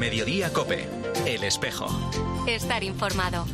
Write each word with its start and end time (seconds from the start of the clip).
Mediodía 0.00 0.50
Cope, 0.50 0.88
El 1.26 1.44
Espejo. 1.44 1.86
Estar 2.48 2.82
informado. 2.82 3.44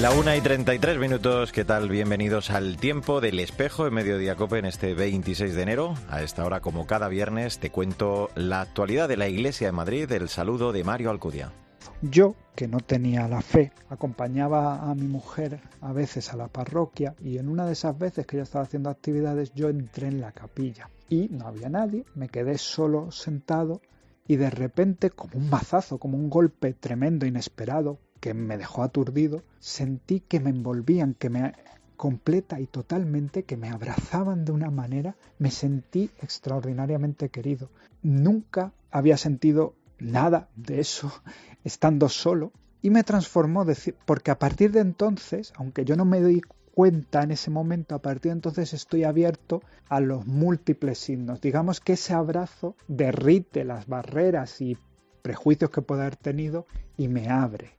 La 0.00 0.12
una 0.12 0.36
y 0.36 0.40
33 0.40 0.98
minutos, 0.98 1.50
¿qué 1.50 1.64
tal? 1.64 1.88
Bienvenidos 1.88 2.50
al 2.50 2.76
tiempo 2.76 3.20
del 3.20 3.40
espejo 3.40 3.88
en 3.88 3.94
Mediodía 3.94 4.36
Cope 4.36 4.58
en 4.58 4.66
este 4.66 4.94
26 4.94 5.56
de 5.56 5.62
enero. 5.62 5.94
A 6.08 6.22
esta 6.22 6.44
hora, 6.44 6.60
como 6.60 6.86
cada 6.86 7.08
viernes, 7.08 7.58
te 7.58 7.70
cuento 7.70 8.30
la 8.36 8.60
actualidad 8.60 9.08
de 9.08 9.16
la 9.16 9.28
Iglesia 9.28 9.66
de 9.66 9.72
Madrid, 9.72 10.10
el 10.12 10.28
saludo 10.28 10.70
de 10.70 10.84
Mario 10.84 11.10
Alcudia. 11.10 11.50
Yo, 12.02 12.34
que 12.56 12.66
no 12.66 12.80
tenía 12.80 13.28
la 13.28 13.40
fe, 13.40 13.70
acompañaba 13.88 14.90
a 14.90 14.94
mi 14.96 15.06
mujer 15.06 15.60
a 15.80 15.92
veces 15.92 16.32
a 16.32 16.36
la 16.36 16.48
parroquia 16.48 17.14
y 17.20 17.38
en 17.38 17.48
una 17.48 17.64
de 17.64 17.74
esas 17.74 17.96
veces 17.96 18.26
que 18.26 18.36
ella 18.36 18.42
estaba 18.42 18.64
haciendo 18.64 18.90
actividades 18.90 19.52
yo 19.54 19.68
entré 19.68 20.08
en 20.08 20.20
la 20.20 20.32
capilla 20.32 20.90
y 21.08 21.28
no 21.28 21.46
había 21.46 21.68
nadie, 21.68 22.04
me 22.16 22.28
quedé 22.28 22.58
solo 22.58 23.12
sentado 23.12 23.82
y 24.26 24.34
de 24.34 24.50
repente 24.50 25.10
como 25.10 25.38
un 25.38 25.48
mazazo, 25.48 25.98
como 25.98 26.18
un 26.18 26.28
golpe 26.28 26.72
tremendo, 26.72 27.24
inesperado, 27.24 28.00
que 28.18 28.34
me 28.34 28.58
dejó 28.58 28.82
aturdido, 28.82 29.44
sentí 29.60 30.18
que 30.18 30.40
me 30.40 30.50
envolvían, 30.50 31.14
que 31.14 31.30
me 31.30 31.52
completa 31.96 32.58
y 32.58 32.66
totalmente, 32.66 33.44
que 33.44 33.56
me 33.56 33.70
abrazaban 33.70 34.44
de 34.44 34.50
una 34.50 34.72
manera, 34.72 35.14
me 35.38 35.52
sentí 35.52 36.10
extraordinariamente 36.20 37.28
querido. 37.28 37.70
Nunca 38.02 38.72
había 38.90 39.16
sentido 39.16 39.76
nada 40.00 40.48
de 40.56 40.80
eso 40.80 41.12
estando 41.64 42.08
solo 42.08 42.52
y 42.80 42.90
me 42.90 43.04
transformó, 43.04 43.64
porque 44.04 44.30
a 44.30 44.38
partir 44.38 44.72
de 44.72 44.80
entonces, 44.80 45.52
aunque 45.56 45.84
yo 45.84 45.96
no 45.96 46.04
me 46.04 46.20
doy 46.20 46.42
cuenta 46.74 47.22
en 47.22 47.30
ese 47.30 47.50
momento, 47.50 47.94
a 47.94 48.02
partir 48.02 48.30
de 48.30 48.36
entonces 48.36 48.72
estoy 48.72 49.04
abierto 49.04 49.62
a 49.88 50.00
los 50.00 50.26
múltiples 50.26 50.98
signos. 50.98 51.40
Digamos 51.40 51.80
que 51.80 51.92
ese 51.92 52.14
abrazo 52.14 52.74
derrite 52.88 53.64
las 53.64 53.86
barreras 53.86 54.60
y 54.60 54.76
prejuicios 55.22 55.70
que 55.70 55.82
pueda 55.82 56.02
haber 56.02 56.16
tenido 56.16 56.66
y 56.96 57.08
me 57.08 57.28
abre. 57.28 57.76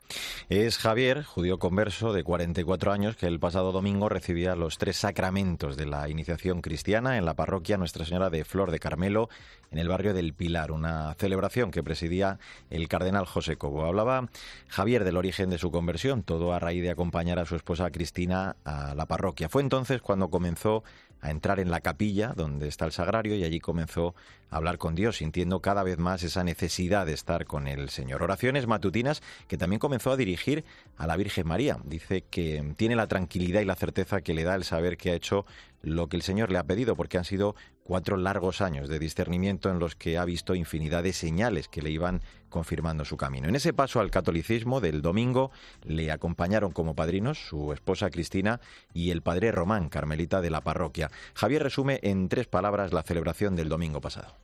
Es 0.50 0.78
Javier, 0.78 1.24
judío 1.24 1.58
converso 1.58 2.14
de 2.14 2.24
44 2.24 2.92
años, 2.92 3.16
que 3.16 3.26
el 3.26 3.40
pasado 3.40 3.72
domingo 3.72 4.10
recibía 4.10 4.56
los 4.56 4.78
tres 4.78 4.98
sacramentos 4.98 5.78
de 5.78 5.86
la 5.86 6.10
iniciación 6.10 6.62
cristiana 6.62 7.18
en 7.18 7.26
la 7.26 7.34
parroquia 7.34 7.78
Nuestra 7.78 8.06
Señora 8.06 8.30
de 8.30 8.46
Flor 8.46 8.70
de 8.70 8.80
Carmelo, 8.80 9.30
en 9.72 9.80
el 9.80 9.88
barrio 9.88 10.14
del 10.14 10.34
Pilar, 10.34 10.72
una 10.72 11.14
celebración 11.16 11.72
que 11.72 11.84
presidía 11.84 12.38
el 12.70 12.88
cardenal 12.88 13.26
José 13.26 13.56
Cobo. 13.56 13.86
Hablaba 13.86 14.30
Javier 14.68 15.04
del 15.04 15.18
origen 15.18 15.50
de 15.50 15.58
su 15.58 15.72
conversión, 15.72 16.24
todo 16.24 16.54
a 16.54 16.60
raíz 16.60 16.84
de 16.84 16.92
acompañar 16.92 17.40
a 17.40 17.46
su 17.46 17.56
esposa 17.56 17.90
Cristina 17.90 18.56
a 18.66 18.94
la 18.94 19.08
parroquia. 19.08 19.50
Fue 19.50 19.62
entonces 19.62 20.02
cuando 20.02 20.30
comenzó 20.30 20.84
a 21.24 21.32
entrar 21.32 21.60
en 21.60 21.72
la 21.72 21.80
capilla 21.80 22.34
donde 22.36 22.68
está 22.68 22.86
el 22.86 22.92
sagrario 22.92 23.36
y 23.36 23.46
allí 23.46 23.62
comenzó 23.62 24.14
a 24.52 24.58
hablar 24.58 24.78
con 24.78 24.94
Dios, 24.94 25.18
sintiendo 25.18 25.62
cada 25.62 25.82
vez 25.82 25.98
más 25.98 26.22
esa 26.22 26.44
necesidad 26.44 27.06
de 27.06 27.14
estar 27.14 27.46
con 27.46 27.68
el 27.68 27.90
Señor. 27.90 28.22
Oraciones 28.22 28.68
matutinas 28.68 29.03
que 29.48 29.58
también 29.58 29.80
comenzó 29.80 30.12
a 30.12 30.18
dirigir 30.18 30.64
a 30.98 31.08
la 31.08 31.18
Virgen 31.18 31.48
María. 31.48 31.78
Dice 31.84 32.24
que 32.30 32.74
tiene 32.78 32.96
la 32.96 33.08
tranquilidad 33.08 33.62
y 33.62 33.66
la 33.66 33.76
certeza 33.76 34.22
que 34.22 34.34
le 34.34 34.44
da 34.44 34.56
el 34.56 34.64
saber 34.64 34.98
que 34.98 35.12
ha 35.12 35.16
hecho 35.16 35.46
lo 35.82 36.08
que 36.08 36.16
el 36.16 36.24
Señor 36.24 36.52
le 36.52 36.58
ha 36.58 36.64
pedido, 36.64 36.96
porque 36.96 37.18
han 37.18 37.26
sido 37.26 37.56
cuatro 37.84 38.16
largos 38.16 38.62
años 38.62 38.88
de 38.88 39.00
discernimiento 39.00 39.70
en 39.70 39.80
los 39.80 39.96
que 39.96 40.18
ha 40.18 40.26
visto 40.26 40.56
infinidad 40.56 41.04
de 41.04 41.14
señales 41.14 41.68
que 41.68 41.82
le 41.82 41.92
iban 41.92 42.22
confirmando 42.50 43.04
su 43.04 43.18
camino. 43.18 43.50
En 43.50 43.56
ese 43.56 43.74
paso 43.74 44.00
al 44.00 44.10
catolicismo 44.10 44.80
del 44.80 45.02
domingo 45.02 45.52
le 45.84 46.12
acompañaron 46.12 46.72
como 46.72 46.96
padrinos 46.96 47.38
su 47.38 47.74
esposa 47.74 48.10
Cristina 48.10 48.62
y 48.94 49.12
el 49.12 49.22
padre 49.22 49.52
Román, 49.52 49.90
carmelita 49.90 50.40
de 50.42 50.50
la 50.50 50.62
parroquia. 50.62 51.12
Javier 51.34 51.64
resume 51.64 52.00
en 52.04 52.30
tres 52.30 52.48
palabras 52.48 52.94
la 52.94 53.04
celebración 53.04 53.56
del 53.56 53.70
domingo 53.70 54.00
pasado. 54.00 54.38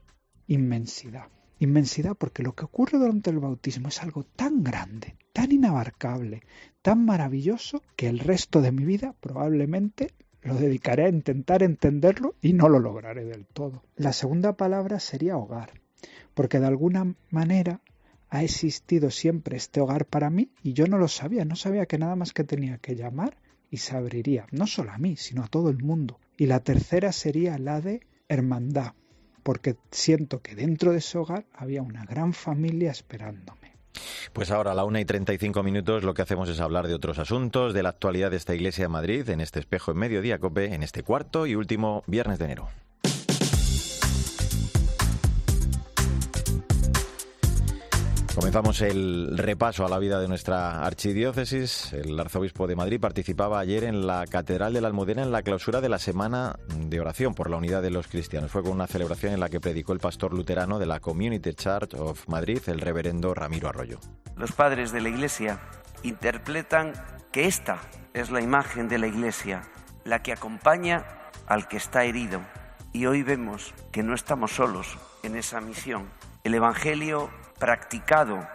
Inmensidad. 0.46 1.28
Inmensidad 1.60 2.16
porque 2.16 2.42
lo 2.42 2.54
que 2.54 2.64
ocurre 2.64 2.98
durante 2.98 3.28
el 3.28 3.38
bautismo 3.38 3.88
es 3.88 4.02
algo 4.02 4.24
tan 4.24 4.64
grande, 4.64 5.16
tan 5.34 5.52
inabarcable, 5.52 6.42
tan 6.80 7.04
maravilloso 7.04 7.82
que 7.96 8.08
el 8.08 8.18
resto 8.18 8.62
de 8.62 8.72
mi 8.72 8.86
vida 8.86 9.14
probablemente 9.20 10.08
lo 10.40 10.54
dedicaré 10.54 11.04
a 11.04 11.10
intentar 11.10 11.62
entenderlo 11.62 12.34
y 12.40 12.54
no 12.54 12.70
lo 12.70 12.78
lograré 12.78 13.26
del 13.26 13.44
todo. 13.44 13.82
La 13.94 14.14
segunda 14.14 14.56
palabra 14.56 15.00
sería 15.00 15.36
hogar, 15.36 15.72
porque 16.32 16.58
de 16.60 16.66
alguna 16.66 17.14
manera 17.28 17.82
ha 18.30 18.42
existido 18.42 19.10
siempre 19.10 19.58
este 19.58 19.82
hogar 19.82 20.06
para 20.06 20.30
mí 20.30 20.50
y 20.62 20.72
yo 20.72 20.86
no 20.86 20.96
lo 20.96 21.08
sabía, 21.08 21.44
no 21.44 21.56
sabía 21.56 21.84
que 21.84 21.98
nada 21.98 22.16
más 22.16 22.32
que 22.32 22.44
tenía 22.44 22.78
que 22.78 22.96
llamar 22.96 23.36
y 23.70 23.76
se 23.76 23.96
abriría, 23.96 24.46
no 24.50 24.66
solo 24.66 24.92
a 24.92 24.98
mí, 24.98 25.16
sino 25.16 25.44
a 25.44 25.48
todo 25.48 25.68
el 25.68 25.82
mundo. 25.82 26.20
Y 26.38 26.46
la 26.46 26.60
tercera 26.60 27.12
sería 27.12 27.58
la 27.58 27.82
de 27.82 28.00
hermandad, 28.28 28.94
porque 29.50 29.74
siento 29.90 30.42
que 30.42 30.54
dentro 30.54 30.92
de 30.92 30.98
ese 30.98 31.18
hogar 31.18 31.44
había 31.52 31.82
una 31.82 32.04
gran 32.04 32.34
familia 32.34 32.92
esperándome. 32.92 33.74
Pues 34.32 34.52
ahora 34.52 34.70
a 34.70 34.74
la 34.76 34.84
una 34.84 35.00
y 35.00 35.04
treinta 35.04 35.34
y 35.34 35.38
cinco 35.38 35.64
minutos 35.64 36.04
lo 36.04 36.14
que 36.14 36.22
hacemos 36.22 36.48
es 36.48 36.60
hablar 36.60 36.86
de 36.86 36.94
otros 36.94 37.18
asuntos, 37.18 37.74
de 37.74 37.82
la 37.82 37.88
actualidad 37.88 38.30
de 38.30 38.36
esta 38.36 38.54
iglesia 38.54 38.84
de 38.84 38.90
Madrid, 38.90 39.28
en 39.28 39.40
este 39.40 39.58
espejo 39.58 39.90
en 39.90 39.98
mediodía 39.98 40.38
cope, 40.38 40.72
en 40.72 40.84
este 40.84 41.02
cuarto 41.02 41.48
y 41.48 41.56
último 41.56 42.04
viernes 42.06 42.38
de 42.38 42.44
enero. 42.44 42.68
Comenzamos 48.40 48.80
el 48.80 49.36
repaso 49.36 49.84
a 49.84 49.90
la 49.90 49.98
vida 49.98 50.18
de 50.18 50.26
nuestra 50.26 50.86
archidiócesis. 50.86 51.92
El 51.92 52.18
arzobispo 52.18 52.66
de 52.66 52.74
Madrid 52.74 52.98
participaba 52.98 53.60
ayer 53.60 53.84
en 53.84 54.06
la 54.06 54.24
Catedral 54.24 54.72
de 54.72 54.80
la 54.80 54.88
Almudena 54.88 55.22
en 55.22 55.30
la 55.30 55.42
clausura 55.42 55.82
de 55.82 55.90
la 55.90 55.98
Semana 55.98 56.58
de 56.74 57.00
Oración 57.00 57.34
por 57.34 57.50
la 57.50 57.58
Unidad 57.58 57.82
de 57.82 57.90
los 57.90 58.08
Cristianos. 58.08 58.50
Fue 58.50 58.62
con 58.62 58.72
una 58.72 58.86
celebración 58.86 59.34
en 59.34 59.40
la 59.40 59.50
que 59.50 59.60
predicó 59.60 59.92
el 59.92 59.98
pastor 59.98 60.32
luterano 60.32 60.78
de 60.78 60.86
la 60.86 61.00
Community 61.00 61.52
Church 61.52 61.92
of 61.96 62.26
Madrid, 62.28 62.62
el 62.68 62.80
reverendo 62.80 63.34
Ramiro 63.34 63.68
Arroyo. 63.68 64.00
Los 64.36 64.52
padres 64.52 64.90
de 64.90 65.02
la 65.02 65.10
Iglesia 65.10 65.60
interpretan 66.02 66.94
que 67.32 67.44
esta 67.44 67.82
es 68.14 68.30
la 68.30 68.40
imagen 68.40 68.88
de 68.88 68.96
la 68.96 69.06
Iglesia, 69.06 69.64
la 70.04 70.22
que 70.22 70.32
acompaña 70.32 71.04
al 71.46 71.68
que 71.68 71.76
está 71.76 72.04
herido. 72.04 72.40
Y 72.94 73.04
hoy 73.04 73.22
vemos 73.22 73.74
que 73.92 74.02
no 74.02 74.14
estamos 74.14 74.52
solos 74.52 74.96
en 75.24 75.36
esa 75.36 75.60
misión. 75.60 76.08
El 76.42 76.54
Evangelio 76.54 77.28
practicado 77.60 78.48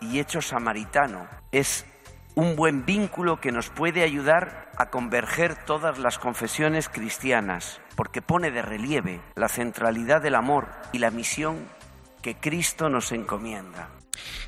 y 0.00 0.18
hecho 0.18 0.42
samaritano 0.42 1.28
es 1.52 1.86
un 2.34 2.56
buen 2.56 2.84
vínculo 2.84 3.40
que 3.40 3.52
nos 3.52 3.70
puede 3.70 4.02
ayudar 4.02 4.70
a 4.76 4.90
converger 4.90 5.54
todas 5.64 5.98
las 5.98 6.18
confesiones 6.18 6.88
cristianas, 6.88 7.80
porque 7.94 8.20
pone 8.20 8.50
de 8.50 8.62
relieve 8.62 9.20
la 9.36 9.48
centralidad 9.48 10.20
del 10.20 10.34
amor 10.34 10.66
y 10.92 10.98
la 10.98 11.10
misión 11.10 11.68
que 12.20 12.34
Cristo 12.34 12.88
nos 12.88 13.12
encomienda. 13.12 13.88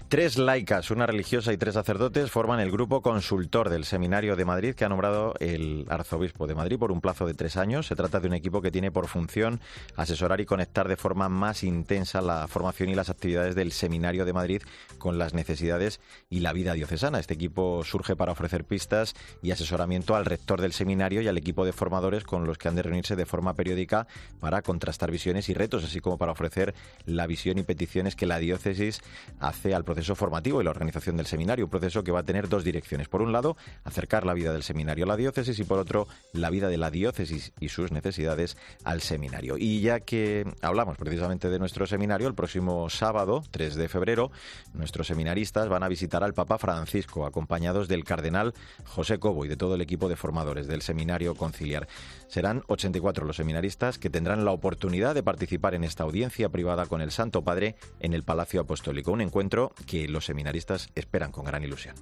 Tres 0.08 0.38
laicas, 0.38 0.90
una 0.90 1.04
religiosa 1.04 1.52
y 1.52 1.58
tres 1.58 1.74
sacerdotes 1.74 2.30
forman 2.30 2.60
el 2.60 2.70
grupo 2.70 3.02
consultor 3.02 3.68
del 3.68 3.84
Seminario 3.84 4.36
de 4.36 4.46
Madrid 4.46 4.74
que 4.74 4.86
ha 4.86 4.88
nombrado 4.88 5.34
el 5.38 5.84
arzobispo 5.90 6.46
de 6.46 6.54
Madrid 6.54 6.78
por 6.78 6.92
un 6.92 7.02
plazo 7.02 7.26
de 7.26 7.34
tres 7.34 7.58
años. 7.58 7.88
Se 7.88 7.94
trata 7.94 8.18
de 8.18 8.26
un 8.26 8.32
equipo 8.32 8.62
que 8.62 8.70
tiene 8.70 8.90
por 8.90 9.06
función 9.06 9.60
asesorar 9.96 10.40
y 10.40 10.46
conectar 10.46 10.88
de 10.88 10.96
forma 10.96 11.28
más 11.28 11.62
intensa 11.62 12.22
la 12.22 12.48
formación 12.48 12.88
y 12.88 12.94
las 12.94 13.10
actividades 13.10 13.54
del 13.54 13.70
Seminario 13.70 14.24
de 14.24 14.32
Madrid 14.32 14.62
con 14.96 15.18
las 15.18 15.34
necesidades 15.34 16.00
y 16.30 16.40
la 16.40 16.54
vida 16.54 16.72
diocesana. 16.72 17.20
Este 17.20 17.34
equipo 17.34 17.84
surge 17.84 18.16
para 18.16 18.32
ofrecer 18.32 18.64
pistas 18.64 19.14
y 19.42 19.50
asesoramiento 19.50 20.16
al 20.16 20.24
rector 20.24 20.62
del 20.62 20.72
seminario 20.72 21.20
y 21.20 21.28
al 21.28 21.36
equipo 21.36 21.66
de 21.66 21.74
formadores 21.74 22.24
con 22.24 22.46
los 22.46 22.56
que 22.56 22.68
han 22.68 22.76
de 22.76 22.82
reunirse 22.82 23.14
de 23.14 23.26
forma 23.26 23.52
periódica 23.52 24.06
para 24.40 24.62
contrastar 24.62 25.10
visiones 25.10 25.50
y 25.50 25.54
retos, 25.54 25.84
así 25.84 26.00
como 26.00 26.16
para 26.16 26.32
ofrecer 26.32 26.74
la 27.04 27.26
visión 27.26 27.58
y 27.58 27.62
peticiones 27.62 28.16
que 28.16 28.24
la 28.24 28.38
diócesis 28.38 29.02
hace 29.38 29.74
al 29.74 29.84
proceso 29.84 29.97
formativo 30.06 30.60
y 30.60 30.64
la 30.64 30.70
organización 30.70 31.16
del 31.16 31.26
seminario, 31.26 31.64
un 31.66 31.70
proceso 31.70 32.04
que 32.04 32.12
va 32.12 32.20
a 32.20 32.24
tener 32.24 32.48
dos 32.48 32.64
direcciones. 32.64 33.08
Por 33.08 33.22
un 33.22 33.32
lado, 33.32 33.56
acercar 33.84 34.24
la 34.24 34.34
vida 34.34 34.52
del 34.52 34.62
seminario 34.62 35.04
a 35.04 35.08
la 35.08 35.16
diócesis 35.16 35.58
y 35.58 35.64
por 35.64 35.78
otro, 35.78 36.06
la 36.32 36.50
vida 36.50 36.68
de 36.68 36.78
la 36.78 36.90
diócesis 36.90 37.52
y 37.60 37.68
sus 37.68 37.92
necesidades 37.92 38.56
al 38.84 39.00
seminario. 39.00 39.56
Y 39.58 39.80
ya 39.80 40.00
que 40.00 40.44
hablamos 40.62 40.96
precisamente 40.96 41.48
de 41.48 41.58
nuestro 41.58 41.86
seminario, 41.86 42.28
el 42.28 42.34
próximo 42.34 42.88
sábado, 42.90 43.42
3 43.50 43.74
de 43.74 43.88
febrero, 43.88 44.30
nuestros 44.72 45.06
seminaristas 45.06 45.68
van 45.68 45.82
a 45.82 45.88
visitar 45.88 46.24
al 46.24 46.34
Papa 46.34 46.58
Francisco, 46.58 47.26
acompañados 47.26 47.88
del 47.88 48.04
cardenal 48.04 48.54
José 48.84 49.18
Cobo 49.18 49.44
y 49.44 49.48
de 49.48 49.56
todo 49.56 49.74
el 49.74 49.80
equipo 49.80 50.08
de 50.08 50.16
formadores 50.16 50.66
del 50.66 50.82
seminario 50.82 51.34
conciliar. 51.34 51.88
Serán 52.28 52.62
84 52.68 53.26
los 53.26 53.36
seminaristas 53.36 53.98
que 53.98 54.10
tendrán 54.10 54.44
la 54.44 54.52
oportunidad 54.52 55.14
de 55.14 55.22
participar 55.22 55.74
en 55.74 55.84
esta 55.84 56.04
audiencia 56.04 56.48
privada 56.48 56.86
con 56.86 57.00
el 57.00 57.10
Santo 57.10 57.42
Padre 57.42 57.76
en 58.00 58.12
el 58.12 58.22
Palacio 58.22 58.60
Apostólico, 58.60 59.12
un 59.12 59.20
encuentro 59.20 59.72
que 59.88 60.06
los 60.06 60.26
seminaristas 60.26 60.90
esperan 60.94 61.32
con 61.32 61.44
gran 61.44 61.64
ilusión. 61.64 61.96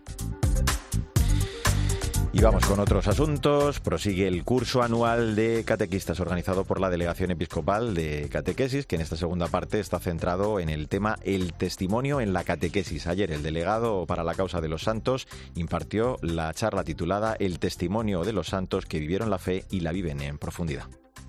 Y 2.37 2.43
vamos 2.43 2.67
con 2.67 2.81
otros 2.81 3.09
asuntos. 3.09 3.81
Prosigue 3.81 4.29
el 4.29 4.45
curso 4.45 4.83
anual 4.83 5.35
de 5.35 5.65
catequistas 5.65 6.21
organizado 6.21 6.65
por 6.65 6.81
la 6.83 6.91
Delegación 6.91 7.31
Episcopal 7.31 7.95
de 7.95 8.29
Catequesis, 8.31 8.85
que 8.85 8.97
en 8.97 9.01
esta 9.01 9.17
segunda 9.17 9.49
parte 9.49 9.81
está 9.81 9.99
centrado 10.01 10.61
en 10.61 10.69
el 10.69 10.89
tema 10.89 11.17
el 11.23 11.55
testimonio 11.55 12.21
en 12.21 12.35
la 12.35 12.45
catequesis. 12.45 13.07
Ayer 13.07 13.33
el 13.33 13.43
delegado 13.43 14.05
para 14.05 14.23
la 14.23 14.35
causa 14.35 14.61
de 14.61 14.69
los 14.69 14.83
santos 14.83 15.27
impartió 15.55 16.19
la 16.21 16.53
charla 16.53 16.85
titulada 16.85 17.37
El 17.39 17.59
testimonio 17.59 18.23
de 18.23 18.35
los 18.35 18.49
santos 18.49 18.85
que 18.85 18.99
vivieron 18.99 19.31
la 19.31 19.39
fe 19.39 19.65
y 19.71 19.81
la 19.81 19.93
viven 19.93 20.21
en 20.21 20.37
profundidad. 20.37 20.85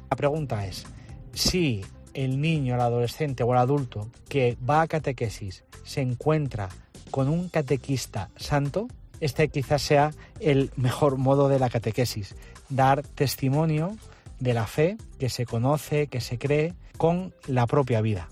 La 0.10 0.18
pregunta 0.18 0.66
es, 0.66 0.86
si 1.32 1.86
el 2.18 2.42
niño, 2.42 2.74
el 2.74 2.82
adolescente 2.82 3.44
o 3.44 3.52
el 3.54 3.60
adulto 3.60 4.10
que 4.28 4.58
va 4.68 4.82
a 4.82 4.88
catequesis 4.88 5.64
se 5.84 6.02
encuentra 6.02 6.68
con 7.12 7.30
un 7.30 7.48
catequista 7.48 8.32
santo, 8.36 8.88
este 9.20 9.48
quizás 9.50 9.84
sea 9.84 10.12
el 10.40 10.72
mejor 10.76 11.18
modo 11.18 11.48
de 11.48 11.60
la 11.60 11.70
catequesis, 11.70 12.36
dar 12.70 13.04
testimonio 13.04 13.96
de 14.40 14.54
la 14.54 14.68
fe 14.68 14.98
que 15.20 15.30
se 15.30 15.46
conoce, 15.46 16.08
que 16.08 16.22
se 16.22 16.38
cree 16.38 16.74
con 16.98 17.34
la 17.48 17.68
propia 17.68 18.02
vida. 18.02 18.28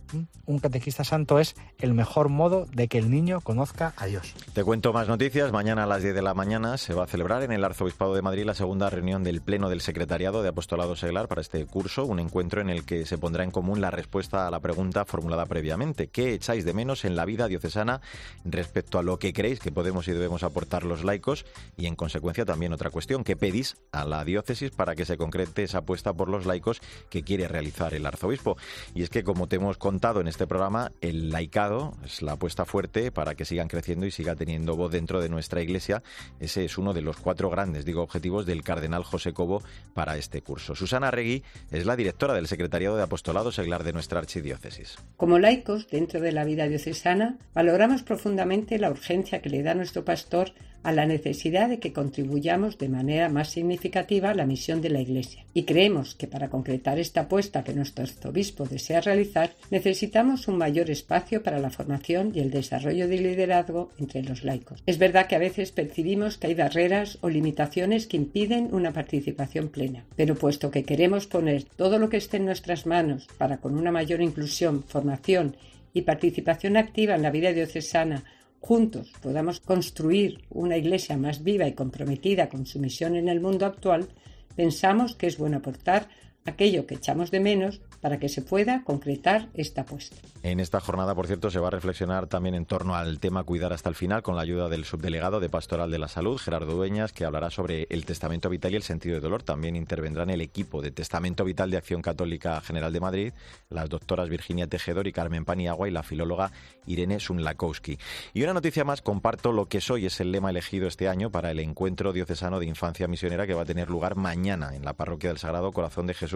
Un 0.46 0.60
catequista 0.60 1.04
santo 1.04 1.40
es 1.40 1.56
el 1.80 1.94
mejor 1.94 2.30
modo 2.30 2.68
de 2.72 2.88
que 2.88 2.98
el 2.98 3.10
niño 3.10 3.42
conozca 3.42 3.94
a 3.98 4.06
Dios. 4.06 4.34
Te 4.54 4.64
cuento 4.64 4.94
más 4.94 5.08
noticias. 5.08 5.52
Mañana 5.52 5.84
a 5.84 5.88
las 5.88 6.04
10 6.04 6.14
de 6.14 6.22
la 6.22 6.34
mañana 6.34 6.78
se 6.78 6.94
va 6.94 7.04
a 7.04 7.08
celebrar 7.08 7.42
en 7.44 7.52
el 7.52 7.64
Arzobispado 7.64 8.14
de 8.14 8.22
Madrid 8.22 8.46
la 8.46 8.54
segunda 8.54 8.90
reunión 8.90 9.24
del 9.24 9.42
Pleno 9.42 9.70
del 9.70 9.82
Secretariado 9.82 10.44
de 10.44 10.50
Apostolado 10.50 10.96
Seglar 10.96 11.28
para 11.28 11.42
este 11.42 11.66
curso, 11.66 12.06
un 12.06 12.20
encuentro 12.20 12.62
en 12.62 12.70
el 12.70 12.86
que 12.86 13.06
se 13.06 13.18
pondrá 13.18 13.44
en 13.44 13.52
común 13.52 13.82
la 13.82 13.92
respuesta 13.92 14.48
a 14.48 14.52
la 14.52 14.60
pregunta 14.60 15.06
formulada 15.06 15.46
previamente. 15.46 16.08
¿Qué 16.08 16.34
echáis 16.34 16.64
de 16.64 16.74
menos 16.74 17.06
en 17.06 17.16
la 17.16 17.26
vida 17.26 17.48
diocesana 17.48 18.02
respecto 18.44 19.00
a 19.00 19.04
lo 19.04 19.18
que 19.18 19.34
creéis 19.34 19.60
que 19.60 19.72
podemos 19.72 20.08
y 20.08 20.12
debemos 20.12 20.44
aportar 20.44 20.84
los 20.84 21.04
laicos? 21.04 21.46
Y 21.76 21.88
en 21.88 21.96
consecuencia 21.96 22.46
también 22.46 22.74
otra 22.74 22.92
cuestión, 22.92 23.24
¿qué 23.24 23.36
pedís 23.36 23.78
a 23.92 24.06
la 24.06 24.24
diócesis 24.24 24.72
para 24.72 24.96
que 24.96 25.06
se 25.06 25.18
concrete 25.18 25.64
esa 25.64 25.82
apuesta 25.96 26.14
por 26.14 26.28
los 26.28 26.46
laicos 26.46 26.82
que 27.10 27.24
quiere 27.24 27.48
realizar 27.48 27.94
el 27.94 28.06
arzobispo? 28.06 28.58
Y 28.94 29.04
es 29.04 29.10
que, 29.10 29.24
como 29.24 29.48
te 29.48 29.56
hemos 29.56 29.78
contado 29.78 30.20
en 30.20 30.28
este 30.28 30.46
programa, 30.46 30.92
el 31.00 31.30
laicado 31.30 31.94
es 32.04 32.22
la 32.22 32.34
apuesta 32.34 32.66
fuerte 32.66 33.12
para 33.12 33.36
que 33.36 33.46
sigan 33.46 33.70
creciendo 33.70 34.06
y 34.06 34.12
siga 34.12 34.36
teniendo 34.36 34.76
voz 34.76 34.92
dentro 34.92 35.22
de 35.22 35.30
nuestra 35.30 35.62
iglesia. 35.62 36.04
Ese 36.40 36.66
es 36.66 36.78
uno 36.78 36.94
de 36.94 37.02
los 37.02 37.16
cuatro 37.18 37.50
grandes, 37.50 37.86
digo, 37.86 38.02
objetivos 38.02 38.46
del 38.46 38.62
cardenal 38.62 39.04
José 39.04 39.32
Cobo 39.32 39.64
para 39.94 40.18
este 40.18 40.42
curso. 40.42 40.76
Susana 40.76 41.12
Regui 41.12 41.44
es 41.72 41.86
la 41.86 41.96
directora 41.96 42.34
del 42.34 42.48
Secretariado 42.48 42.98
de 42.98 43.04
Apostolado 43.04 43.54
Seglar 43.54 43.86
de 43.86 43.94
nuestra 43.94 44.20
archidiócesis. 44.20 44.98
Como 45.16 45.40
laicos, 45.40 45.88
dentro 45.90 46.20
de 46.20 46.34
la 46.34 46.44
vida 46.44 46.68
diocesana, 46.68 47.38
valoramos 47.54 48.04
profundamente 48.04 48.78
la 48.80 48.90
urgencia 48.90 49.42
que 49.42 49.50
le 49.50 49.64
da 49.64 49.74
nuestro 49.76 50.04
pastor 50.04 50.52
a 50.86 50.92
la 50.92 51.08
necesidad 51.08 51.68
de 51.68 51.80
que 51.80 51.92
contribuyamos 51.92 52.78
de 52.78 52.90
manera 52.90 53.28
más 53.28 53.50
significativa 53.50 54.30
a 54.30 54.36
la 54.36 54.46
misión 54.46 54.82
de 54.82 54.92
la 54.92 55.02
Iglesia. 55.02 55.44
Y 55.52 55.64
creemos 55.64 56.14
que 56.14 56.28
para 56.28 56.50
concretar 56.50 57.00
esta 57.00 57.22
apuesta 57.22 57.64
que 57.64 57.74
nuestro 57.74 58.04
arzobispo 58.04 58.66
desea 58.66 59.02
realizar, 59.02 59.56
necesitamos 59.72 60.48
un 60.48 60.60
mayor 60.60 60.92
espacio 60.92 61.42
para 61.42 61.58
la 61.58 61.72
formación 61.72 62.32
y 62.36 62.40
el 62.40 62.52
desarrollo 62.52 63.08
de 63.08 63.18
liderazgo 63.18 63.90
entre 63.98 64.22
los 64.22 64.44
laicos. 64.44 64.84
Es 64.86 65.00
verdad 65.00 65.26
que 65.26 65.36
a 65.36 65.40
veces 65.40 65.72
percibimos 65.72 66.38
que 66.38 66.48
hay 66.48 66.54
barreras 66.54 67.18
o 67.22 67.30
limitaciones 67.30 68.06
que 68.06 68.18
impiden 68.18 68.70
una 68.72 68.94
participación 68.94 69.70
plena, 69.70 70.06
pero 70.16 70.36
puesto 70.36 70.70
que 70.70 70.84
queremos 70.84 71.26
poner 71.26 71.64
todo 71.64 71.98
lo 71.98 72.10
que 72.10 72.18
esté 72.18 72.38
en 72.38 72.46
nuestras 72.46 72.86
manos 72.86 73.28
para 73.40 73.58
con 73.58 73.76
una 73.76 73.92
mayor 73.92 74.22
inclusión, 74.22 74.84
formación 74.84 75.58
y 75.94 76.04
participación 76.04 76.78
activa 76.78 77.16
en 77.16 77.24
la 77.24 77.32
vida 77.32 77.54
diocesana 77.54 78.24
juntos 78.66 79.14
podamos 79.22 79.60
construir 79.60 80.44
una 80.50 80.76
Iglesia 80.76 81.18
más 81.18 81.44
viva 81.44 81.68
y 81.68 81.74
comprometida 81.74 82.50
con 82.50 82.66
su 82.66 82.80
misión 82.80 83.16
en 83.16 83.30
el 83.30 83.40
mundo 83.40 83.68
actual, 83.68 84.08
pensamos 84.56 85.16
que 85.16 85.28
es 85.28 85.38
bueno 85.38 85.58
aportar 85.58 86.10
aquello 86.46 86.86
que 86.86 86.96
echamos 86.96 87.32
de 87.32 87.40
menos 87.40 87.82
para 88.02 88.20
que 88.20 88.30
se 88.30 88.42
pueda 88.42 88.84
concretar 88.84 89.50
esta 89.56 89.82
apuesta. 89.82 90.16
En 90.44 90.60
esta 90.60 90.80
jornada, 90.80 91.16
por 91.16 91.26
cierto, 91.26 91.50
se 91.50 91.60
va 91.60 91.70
a 91.70 91.72
reflexionar 91.72 92.28
también 92.28 92.54
en 92.54 92.66
torno 92.66 92.96
al 92.96 93.20
tema 93.20 93.44
cuidar 93.44 93.74
hasta 93.74 93.90
el 93.90 93.96
final 93.96 94.22
con 94.22 94.36
la 94.36 94.44
ayuda 94.44 94.70
del 94.70 94.86
subdelegado 94.86 95.40
de 95.40 95.50
Pastoral 95.50 95.90
de 95.90 95.98
la 95.98 96.08
Salud, 96.08 96.38
Gerardo 96.38 96.76
Dueñas, 96.76 97.14
que 97.14 97.26
hablará 97.26 97.50
sobre 97.50 97.88
el 97.90 98.06
testamento 98.06 98.50
vital 98.50 98.74
y 98.74 98.76
el 98.76 98.84
sentido 98.84 99.16
de 99.16 99.22
dolor. 99.22 99.42
También 99.42 99.76
intervendrá 99.76 100.24
en 100.24 100.30
el 100.30 100.42
equipo 100.42 100.84
de 100.84 100.92
Testamento 100.92 101.44
Vital 101.44 101.72
de 101.72 101.78
Acción 101.78 102.04
Católica 102.04 102.62
General 102.62 102.94
de 102.94 103.00
Madrid 103.00 103.34
las 103.70 103.90
doctoras 103.90 104.30
Virginia 104.30 104.68
Tejedor 104.68 105.08
y 105.08 105.12
Carmen 105.12 105.46
Paniagua 105.46 105.88
y 105.88 105.92
la 105.92 106.04
filóloga 106.04 106.52
Irene 106.86 107.20
Sunlakowski. 107.20 107.98
Y 108.34 108.44
una 108.44 108.54
noticia 108.54 108.84
más, 108.84 109.02
comparto 109.02 109.52
lo 109.52 109.68
que 109.68 109.82
soy 109.82 110.06
es 110.06 110.20
el 110.20 110.32
lema 110.32 110.52
elegido 110.52 110.88
este 110.88 111.08
año 111.08 111.32
para 111.32 111.50
el 111.50 111.60
encuentro 111.60 112.14
diocesano 112.14 112.60
de 112.60 112.68
infancia 112.68 113.08
misionera 113.08 113.48
que 113.48 113.56
va 113.56 113.64
a 113.64 113.66
tener 113.66 113.90
lugar 113.90 114.16
mañana 114.16 114.76
en 114.76 114.86
la 114.86 114.94
parroquia 114.94 115.30
del 115.30 115.40
Sagrado 115.40 115.72
Corazón 115.72 116.06
de 116.06 116.14
Jesús. 116.14 116.35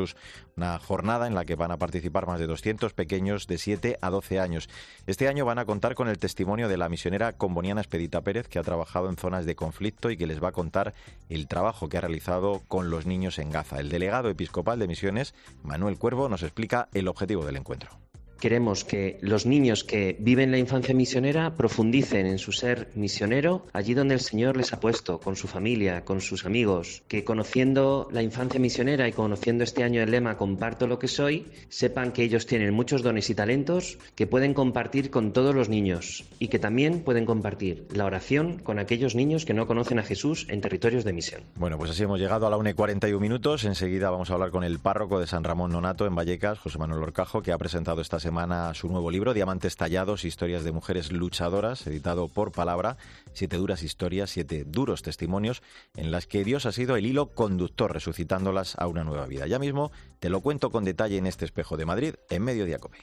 Una 0.55 0.79
jornada 0.79 1.27
en 1.27 1.35
la 1.35 1.45
que 1.45 1.55
van 1.55 1.71
a 1.71 1.77
participar 1.77 2.27
más 2.27 2.39
de 2.39 2.47
200 2.47 2.93
pequeños 2.93 3.47
de 3.47 3.57
7 3.57 3.97
a 4.01 4.09
12 4.09 4.39
años. 4.39 4.69
Este 5.07 5.27
año 5.27 5.45
van 5.45 5.59
a 5.59 5.65
contar 5.65 5.95
con 5.95 6.07
el 6.07 6.19
testimonio 6.19 6.67
de 6.67 6.77
la 6.77 6.89
misionera 6.89 7.33
comboniana 7.33 7.81
Expedita 7.81 8.21
Pérez, 8.21 8.47
que 8.47 8.59
ha 8.59 8.63
trabajado 8.63 9.09
en 9.09 9.17
zonas 9.17 9.45
de 9.45 9.55
conflicto 9.55 10.11
y 10.11 10.17
que 10.17 10.27
les 10.27 10.43
va 10.43 10.49
a 10.49 10.53
contar 10.53 10.93
el 11.29 11.47
trabajo 11.47 11.89
que 11.89 11.97
ha 11.97 12.01
realizado 12.01 12.61
con 12.67 12.89
los 12.89 13.05
niños 13.05 13.39
en 13.39 13.51
Gaza. 13.51 13.79
El 13.79 13.89
delegado 13.89 14.29
episcopal 14.29 14.79
de 14.79 14.87
misiones, 14.87 15.33
Manuel 15.63 15.97
Cuervo, 15.97 16.29
nos 16.29 16.43
explica 16.43 16.89
el 16.93 17.07
objetivo 17.07 17.45
del 17.45 17.57
encuentro. 17.57 18.08
Queremos 18.39 18.85
que 18.85 19.17
los 19.19 19.45
niños 19.45 19.83
que 19.83 20.15
viven 20.17 20.51
la 20.51 20.57
infancia 20.57 20.95
misionera 20.95 21.57
profundicen 21.57 22.25
en 22.25 22.39
su 22.39 22.53
ser 22.53 22.87
misionero 22.95 23.65
allí 23.73 23.93
donde 23.93 24.13
el 24.13 24.21
Señor 24.21 24.55
les 24.55 24.71
ha 24.71 24.79
puesto, 24.79 25.19
con 25.19 25.35
su 25.35 25.49
familia, 25.49 26.05
con 26.05 26.21
sus 26.21 26.45
amigos, 26.45 27.03
que 27.09 27.25
conociendo 27.25 28.07
la 28.13 28.23
infancia 28.23 28.57
misionera 28.57 29.09
y 29.09 29.11
conociendo 29.11 29.65
este 29.65 29.83
año 29.83 30.01
el 30.01 30.11
lema 30.11 30.37
Comparto 30.37 30.87
lo 30.87 30.99
que 30.99 31.09
soy, 31.09 31.51
sepan 31.67 32.13
que 32.13 32.23
ellos 32.23 32.45
tienen 32.45 32.73
muchos 32.73 33.03
dones 33.03 33.29
y 33.29 33.35
talentos 33.35 33.97
que 34.15 34.25
pueden 34.25 34.53
compartir 34.53 35.09
con 35.09 35.33
todos 35.33 35.53
los 35.53 35.67
niños 35.67 36.23
y 36.39 36.47
que 36.47 36.59
también 36.59 37.01
pueden 37.01 37.25
compartir 37.25 37.87
la 37.93 38.05
oración 38.05 38.59
con 38.59 38.79
aquellos 38.79 39.15
niños 39.15 39.43
que 39.43 39.53
no 39.53 39.67
conocen 39.67 39.99
a 39.99 40.03
Jesús 40.03 40.47
en 40.49 40.61
territorios 40.61 41.03
de 41.03 41.11
misión. 41.11 41.43
Bueno, 41.55 41.77
pues 41.77 41.91
así 41.91 42.03
hemos 42.03 42.21
llegado 42.21 42.47
a 42.47 42.49
la 42.49 42.55
1 42.55 42.69
y 42.69 42.73
41 42.73 43.19
minutos. 43.19 43.65
Enseguida 43.65 44.09
vamos 44.09 44.29
a 44.29 44.35
hablar 44.35 44.51
con 44.51 44.63
el 44.63 44.79
párroco 44.79 45.19
de 45.19 45.27
San 45.27 45.43
Ramón 45.43 45.73
Nonato 45.73 46.05
en 46.05 46.15
Vallecas, 46.15 46.57
José 46.59 46.77
Manuel 46.77 47.03
Orcajo, 47.03 47.41
que 47.41 47.51
ha 47.51 47.57
presentado 47.57 47.99
esta 47.99 48.17
semana 48.17 48.28
semana 48.29 48.75
su 48.75 48.87
nuevo 48.89 49.09
libro, 49.09 49.33
Diamantes 49.33 49.75
Tallados, 49.75 50.23
Historias 50.23 50.63
de 50.63 50.71
Mujeres 50.71 51.11
Luchadoras, 51.11 51.87
editado 51.87 52.27
por 52.27 52.51
Palabra, 52.51 52.95
siete 53.33 53.57
duras 53.57 53.81
historias, 53.81 54.29
siete 54.29 54.65
duros 54.67 55.01
testimonios 55.01 55.63
en 55.95 56.11
las 56.11 56.27
que 56.27 56.43
Dios 56.43 56.67
ha 56.67 56.71
sido 56.71 56.95
el 56.95 57.07
hilo 57.07 57.33
conductor, 57.33 57.91
resucitándolas 57.91 58.75
a 58.77 58.85
una 58.85 59.03
nueva 59.03 59.25
vida. 59.25 59.47
Ya 59.47 59.57
mismo 59.57 59.91
te 60.19 60.29
lo 60.29 60.41
cuento 60.41 60.69
con 60.69 60.85
detalle 60.85 61.17
en 61.17 61.25
este 61.25 61.43
espejo 61.43 61.75
de 61.75 61.87
Madrid, 61.87 62.13
en 62.29 62.43
Mediodía 62.43 62.77
Cope. 62.77 62.99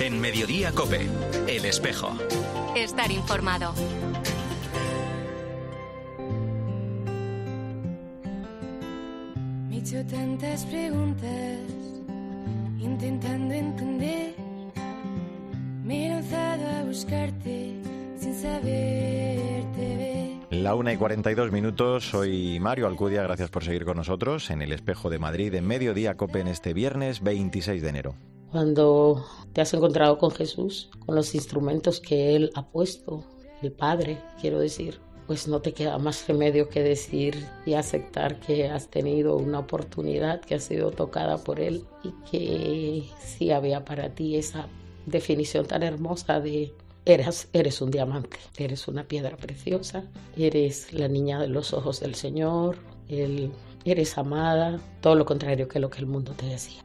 En 0.00 0.18
Mediodía 0.22 0.72
Cope, 0.72 1.06
el 1.48 1.66
espejo. 1.66 2.16
Estar 2.74 3.10
informado. 3.10 3.74
Me 9.68 9.76
he 9.76 9.78
hecho 9.80 10.02
tantas 10.06 10.64
preguntas, 10.64 11.58
intentando 12.80 13.54
entender. 13.54 14.34
Me 15.84 16.06
he 16.06 16.08
lanzado 16.08 16.68
a 16.68 16.84
buscarte 16.84 17.74
sin 18.16 18.34
saberte 18.34 19.96
ver. 20.50 20.58
La 20.62 20.74
1 20.74 20.92
y 20.92 20.96
42 20.96 21.52
minutos, 21.52 22.08
soy 22.08 22.58
Mario 22.60 22.86
Alcudia, 22.86 23.22
gracias 23.22 23.50
por 23.50 23.64
seguir 23.64 23.84
con 23.84 23.96
nosotros 23.96 24.50
en 24.50 24.62
el 24.62 24.72
Espejo 24.72 25.10
de 25.10 25.18
Madrid 25.18 25.54
en 25.54 25.66
Mediodía 25.66 26.16
Cope 26.16 26.40
en 26.40 26.48
este 26.48 26.72
viernes 26.72 27.22
26 27.22 27.82
de 27.82 27.88
enero. 27.88 28.14
Cuando 28.50 29.24
te 29.52 29.60
has 29.60 29.72
encontrado 29.74 30.18
con 30.18 30.32
Jesús, 30.32 30.90
con 31.06 31.14
los 31.14 31.34
instrumentos 31.34 32.00
que 32.00 32.34
Él 32.34 32.50
ha 32.54 32.68
puesto, 32.68 33.24
el 33.62 33.72
Padre, 33.72 34.18
quiero 34.40 34.58
decir, 34.58 35.00
pues 35.30 35.46
no 35.46 35.62
te 35.62 35.72
queda 35.72 35.96
más 35.96 36.26
remedio 36.26 36.68
que 36.68 36.82
decir 36.82 37.46
y 37.64 37.74
aceptar 37.74 38.40
que 38.40 38.68
has 38.68 38.88
tenido 38.88 39.36
una 39.36 39.60
oportunidad, 39.60 40.40
que 40.40 40.56
has 40.56 40.64
sido 40.64 40.90
tocada 40.90 41.38
por 41.38 41.60
Él 41.60 41.84
y 42.02 42.10
que 42.28 43.04
sí 43.20 43.52
había 43.52 43.84
para 43.84 44.12
ti 44.12 44.34
esa 44.34 44.66
definición 45.06 45.66
tan 45.66 45.84
hermosa 45.84 46.40
de 46.40 46.74
eres, 47.04 47.48
eres 47.52 47.80
un 47.80 47.92
diamante, 47.92 48.38
eres 48.56 48.88
una 48.88 49.04
piedra 49.04 49.36
preciosa, 49.36 50.02
eres 50.36 50.92
la 50.92 51.06
niña 51.06 51.38
de 51.38 51.46
los 51.46 51.74
ojos 51.74 52.00
del 52.00 52.16
Señor, 52.16 52.78
el, 53.08 53.52
eres 53.84 54.18
amada, 54.18 54.80
todo 55.00 55.14
lo 55.14 55.26
contrario 55.26 55.68
que 55.68 55.78
lo 55.78 55.90
que 55.90 56.00
el 56.00 56.06
mundo 56.06 56.32
te 56.32 56.46
decía. 56.46 56.82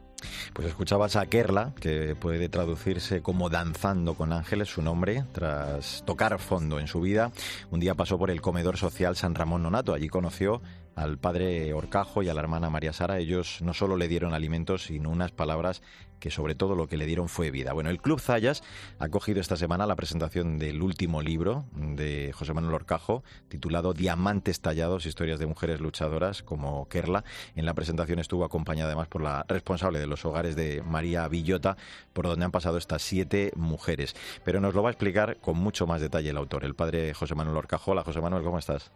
Pues 0.52 0.68
escuchabas 0.68 1.16
a 1.16 1.26
Kerla, 1.26 1.72
que 1.80 2.14
puede 2.14 2.48
traducirse 2.48 3.22
como 3.22 3.50
Danzando 3.50 4.14
con 4.14 4.32
Ángeles, 4.32 4.68
su 4.68 4.82
nombre, 4.82 5.24
tras 5.32 6.02
tocar 6.06 6.38
fondo 6.38 6.78
en 6.78 6.86
su 6.86 7.00
vida. 7.00 7.32
Un 7.70 7.80
día 7.80 7.94
pasó 7.94 8.18
por 8.18 8.30
el 8.30 8.40
comedor 8.40 8.76
social 8.76 9.16
San 9.16 9.34
Ramón 9.34 9.62
Nonato. 9.62 9.94
Allí 9.94 10.08
conoció 10.08 10.62
al 10.96 11.18
padre 11.18 11.74
Orcajo 11.74 12.22
y 12.22 12.28
a 12.28 12.34
la 12.34 12.40
hermana 12.40 12.70
María 12.70 12.92
Sara. 12.92 13.18
Ellos 13.18 13.60
no 13.60 13.74
solo 13.74 13.96
le 13.96 14.08
dieron 14.08 14.34
alimentos, 14.34 14.84
sino 14.84 15.10
unas 15.10 15.30
palabras 15.30 15.82
que 16.18 16.30
sobre 16.30 16.54
todo 16.54 16.74
lo 16.74 16.88
que 16.88 16.96
le 16.96 17.04
dieron 17.04 17.28
fue 17.28 17.50
vida. 17.50 17.74
Bueno, 17.74 17.90
el 17.90 18.00
Club 18.00 18.18
Zayas 18.18 18.62
ha 18.98 19.08
cogido 19.10 19.40
esta 19.40 19.58
semana 19.58 19.86
la 19.86 19.94
presentación 19.94 20.58
del 20.58 20.80
último 20.80 21.20
libro 21.20 21.66
de 21.74 22.32
José 22.32 22.54
Manuel 22.54 22.74
Orcajo, 22.74 23.22
titulado 23.48 23.92
Diamantes 23.92 24.60
tallados, 24.60 25.04
historias 25.04 25.38
de 25.38 25.46
mujeres 25.46 25.80
luchadoras 25.80 26.42
como 26.42 26.88
Kerla. 26.88 27.24
En 27.54 27.66
la 27.66 27.74
presentación 27.74 28.18
estuvo 28.18 28.46
acompañada 28.46 28.88
además 28.88 29.08
por 29.08 29.20
la 29.20 29.44
responsable 29.48 29.98
de 29.98 30.06
los 30.06 30.24
hogares 30.24 30.56
de 30.56 30.82
María 30.82 31.28
Villota, 31.28 31.76
por 32.14 32.26
donde 32.26 32.46
han 32.46 32.52
pasado 32.52 32.78
estas 32.78 33.02
siete 33.02 33.52
mujeres. 33.54 34.16
Pero 34.44 34.60
nos 34.60 34.74
lo 34.74 34.82
va 34.82 34.88
a 34.88 34.92
explicar 34.92 35.38
con 35.40 35.58
mucho 35.58 35.86
más 35.86 36.00
detalle 36.00 36.30
el 36.30 36.38
autor, 36.38 36.64
el 36.64 36.74
padre 36.74 37.12
José 37.12 37.34
Manuel 37.34 37.58
Orcajo. 37.58 37.90
Hola 37.90 38.02
José 38.02 38.22
Manuel, 38.22 38.42
¿cómo 38.42 38.58
estás? 38.58 38.90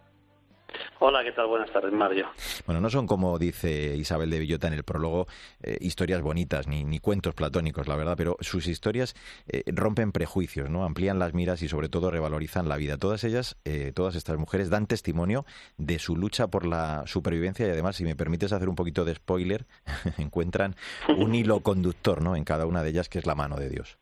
Hola, 1.03 1.25
¿qué 1.25 1.33
tal? 1.33 1.47
Buenas 1.47 1.73
tardes, 1.73 1.93
Mario. 1.93 2.29
Bueno, 2.67 2.81
no 2.81 2.91
son 2.91 3.07
como 3.07 3.39
dice 3.39 3.97
Isabel 3.97 4.29
de 4.29 4.39
Villota 4.39 4.69
en 4.69 4.75
el 4.75 4.85
prólogo, 4.85 5.27
eh, 5.63 5.79
historias 5.81 6.21
bonitas 6.21 6.67
ni, 6.67 6.85
ni, 6.85 6.99
cuentos 6.99 7.35
platónicos, 7.35 7.89
la 7.89 7.97
verdad, 7.97 8.17
pero 8.19 8.37
sus 8.41 8.67
historias 8.67 9.15
eh, 9.49 9.63
rompen 9.69 10.13
prejuicios, 10.13 10.69
¿no? 10.69 10.85
Amplían 10.85 11.19
las 11.19 11.33
miras 11.33 11.63
y 11.63 11.69
sobre 11.69 11.89
todo 11.89 12.11
revalorizan 12.11 12.69
la 12.69 12.77
vida. 12.77 12.99
Todas 12.99 13.25
ellas, 13.25 13.57
eh, 13.65 13.93
todas 13.95 14.15
estas 14.15 14.37
mujeres 14.37 14.69
dan 14.69 14.87
testimonio 14.87 15.47
de 15.79 15.99
su 15.99 16.17
lucha 16.17 16.49
por 16.49 16.67
la 16.67 17.05
supervivencia 17.07 17.67
y 17.67 17.71
además, 17.71 17.97
si 17.97 18.05
me 18.05 18.15
permites 18.15 18.53
hacer 18.53 18.69
un 18.69 18.77
poquito 18.77 19.05
de 19.05 19.15
spoiler, 19.15 19.67
encuentran 20.19 20.77
un 21.17 21.35
hilo 21.35 21.61
conductor, 21.61 22.23
¿no? 22.23 22.37
En 22.37 22.45
cada 22.45 22.67
una 22.67 22.83
de 22.83 22.91
ellas 22.91 23.09
que 23.09 23.19
es 23.19 23.27
la 23.27 23.35
mano 23.35 23.57
de 23.57 23.71
Dios. 23.71 24.00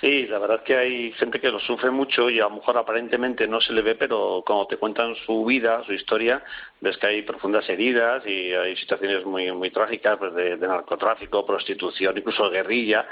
Sí, 0.00 0.26
la 0.26 0.38
verdad 0.38 0.58
es 0.58 0.62
que 0.64 0.76
hay 0.76 1.12
gente 1.12 1.40
que 1.40 1.50
lo 1.50 1.58
sufre 1.58 1.90
mucho 1.90 2.28
y 2.28 2.38
a 2.38 2.44
lo 2.44 2.56
mejor 2.56 2.76
aparentemente 2.76 3.48
no 3.48 3.62
se 3.62 3.72
le 3.72 3.80
ve, 3.80 3.94
pero 3.94 4.42
cuando 4.46 4.66
te 4.66 4.76
cuentan 4.76 5.14
su 5.24 5.42
vida, 5.46 5.82
su 5.86 5.94
historia, 5.94 6.44
ves 6.82 6.98
que 6.98 7.06
hay 7.06 7.22
profundas 7.22 7.66
heridas 7.70 8.22
y 8.26 8.52
hay 8.52 8.76
situaciones 8.76 9.24
muy 9.24 9.50
muy 9.52 9.70
trágicas 9.70 10.18
pues 10.18 10.34
de, 10.34 10.58
narcotráfico, 10.58 11.46
prostitución, 11.46 12.18
incluso 12.18 12.50
guerrilla, 12.50 13.06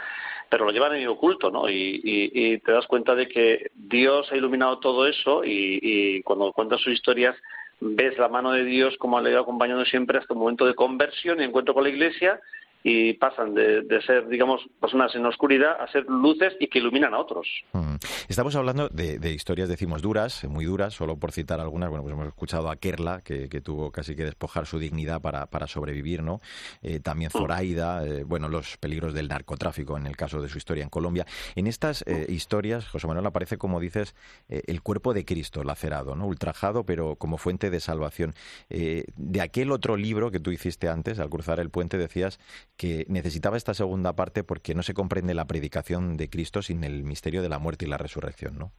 pero 0.51 0.67
lo 0.67 0.73
llevan 0.73 0.95
en 0.97 1.09
oculto, 1.09 1.51
¿no? 1.51 1.71
Y, 1.71 2.61
te 2.63 2.73
das 2.73 2.87
cuenta 2.87 3.15
de 3.15 3.29
que 3.29 3.71
Dios 3.75 4.31
ha 4.31 4.37
iluminado 4.37 4.79
todo 4.79 5.07
eso 5.07 5.43
y, 5.43 5.79
y 5.81 6.23
cuando 6.23 6.53
cuentas 6.53 6.83
sus 6.83 6.93
historias 6.93 7.35
ves 7.81 8.19
la 8.19 8.29
mano 8.29 8.53
de 8.53 8.65
Dios 8.65 8.95
como 8.99 9.21
le 9.21 9.31
ha 9.31 9.33
ido 9.33 9.41
acompañando 9.41 9.87
siempre 9.87 10.19
hasta 10.19 10.35
un 10.35 10.41
momento 10.41 10.67
de 10.67 10.75
conversión 10.75 11.41
y 11.41 11.45
encuentro 11.45 11.73
con 11.73 11.85
la 11.85 11.89
Iglesia 11.89 12.41
y 12.87 13.15
pasan 13.15 13.55
de, 13.55 13.83
ser, 14.07 14.29
digamos, 14.29 14.61
personas 14.79 15.15
en 15.15 15.25
oscuridad 15.25 15.81
a 15.81 15.91
ser 15.91 16.05
luces 16.05 16.55
y 16.61 16.69
que 16.69 16.81
iluminan 16.81 17.15
a 17.15 17.19
otros. 17.19 17.49
Mm. 17.73 17.95
Estamos 18.29 18.55
hablando 18.57 18.91
de, 18.91 19.33
historias, 19.33 19.71
decimos, 19.71 20.03
duras, 20.03 20.45
muy 20.45 20.67
duras, 20.67 20.93
solo 20.93 21.17
por 21.17 21.33
citar 21.33 21.61
algunas. 21.61 21.89
Bueno, 21.89 22.03
pues 22.03 22.13
hemos 22.13 22.27
escuchado 22.27 22.69
a 22.69 22.77
Kerla, 22.77 23.23
que, 23.23 23.49
tuvo 23.65 23.91
casi 23.91 24.15
que 24.15 24.25
despojar 24.25 24.67
su 24.67 24.79
dignidad 24.79 25.23
para, 25.23 25.47
para 25.47 25.67
sobrevivir, 25.67 26.23
¿no? 26.23 26.43
Eh, 26.83 27.01
también 27.01 27.31
mm. 27.33 27.39
Zoraida, 27.39 28.07
eh, 28.07 28.23
bueno, 28.23 28.51
los 28.51 28.77
peligros 28.77 29.15
del 29.15 29.29
narcotráfico 29.29 29.97
en 29.97 30.07
el 30.07 30.15
caso 30.15 30.43
de 30.43 30.51
su 30.51 30.59
historia 30.59 30.85
en 30.85 30.91
Colombia. 30.91 31.25
En 31.55 31.67
estas 31.67 32.05
eh, 32.07 32.27
historias, 32.29 32.87
José 32.87 33.07
Manuel, 33.07 33.25
aparece, 33.25 33.57
como 33.57 33.81
dices, 33.81 34.15
el 34.49 34.83
cuerpo 34.83 35.15
de 35.15 35.25
Cristo 35.25 35.65
lacerado, 35.65 36.17
¿no? 36.17 36.27
Ultrajado, 36.27 36.85
pero 36.85 37.17
como 37.17 37.39
fuente 37.39 37.71
de 37.71 37.81
salvación. 37.81 38.35
de 38.69 39.41
aquel 39.41 39.73
otro 39.73 39.97
libro 39.97 40.31
que 40.31 40.39
tú 40.39 40.51
hiciste 40.51 40.91
antes, 40.91 41.19
al 41.19 41.31
cruzar 41.31 41.61
el 41.61 41.71
puente, 41.71 41.97
decías 41.97 42.39
que 42.77 43.07
necesitaba 43.09 43.57
esta 43.57 43.75
segunda 43.75 44.15
parte 44.15 44.45
porque 44.45 44.75
no 44.75 44.83
se 44.83 44.95
comprende 44.95 45.35
la 45.35 45.47
predicación 45.47 46.17
de 46.17 46.29
Cristo 46.29 46.63
sin 46.63 46.85
el 46.85 47.05
misterio 47.05 47.43
de 47.43 47.49
la 47.49 47.59
muerte 47.59 47.85
y 47.85 47.89
la 47.89 47.99
resurrección, 47.99 48.59
¿no? 48.59 48.73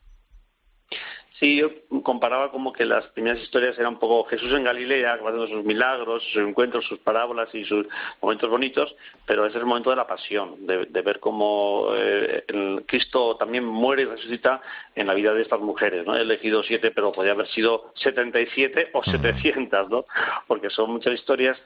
Sí, 1.40 1.58
yo 1.58 1.70
comparaba 2.02 2.50
como 2.50 2.72
que 2.72 2.86
las 2.86 3.06
primeras 3.08 3.42
historias 3.42 3.78
eran 3.78 3.96
un 3.96 4.00
poco 4.00 4.24
Jesús 4.30 4.54
en 4.54 4.64
Galilea, 4.64 5.16
haciendo 5.16 5.48
sus 5.48 5.66
milagros, 5.66 6.24
sus 6.32 6.42
encuentros, 6.42 6.86
sus 6.86 7.00
parábolas 7.00 7.54
y 7.54 7.66
sus 7.66 7.86
momentos 8.22 8.50
bonitos, 8.50 8.96
pero 9.26 9.46
ese 9.46 9.58
es 9.58 9.62
el 9.62 9.68
momento 9.68 9.90
de 9.90 9.98
la 9.98 10.08
pasión, 10.08 10.66
de, 10.66 11.02
ver 11.02 11.20
cómo 11.20 11.90
eh, 11.94 12.46
el 12.48 12.86
Cristo 12.88 13.36
también 13.36 13.66
muere 13.66 14.04
y 14.04 14.06
resucita 14.06 14.62
en 14.96 15.08
la 15.08 15.14
vida 15.14 15.34
de 15.34 15.42
estas 15.42 15.60
mujeres. 15.60 16.06
¿no? 16.06 16.16
He 16.16 16.22
elegido 16.22 16.64
siete, 16.64 16.92
pero 16.92 17.12
podría 17.12 17.34
haber 17.34 17.50
sido 17.50 17.92
setenta 17.96 18.40
y 18.40 18.48
siete 18.56 18.90
o 18.94 19.04
setecientas, 19.04 19.90
¿no? 19.90 20.06
porque 20.48 20.70
son 20.70 20.92
muchas 20.92 21.16
historias 21.16 21.58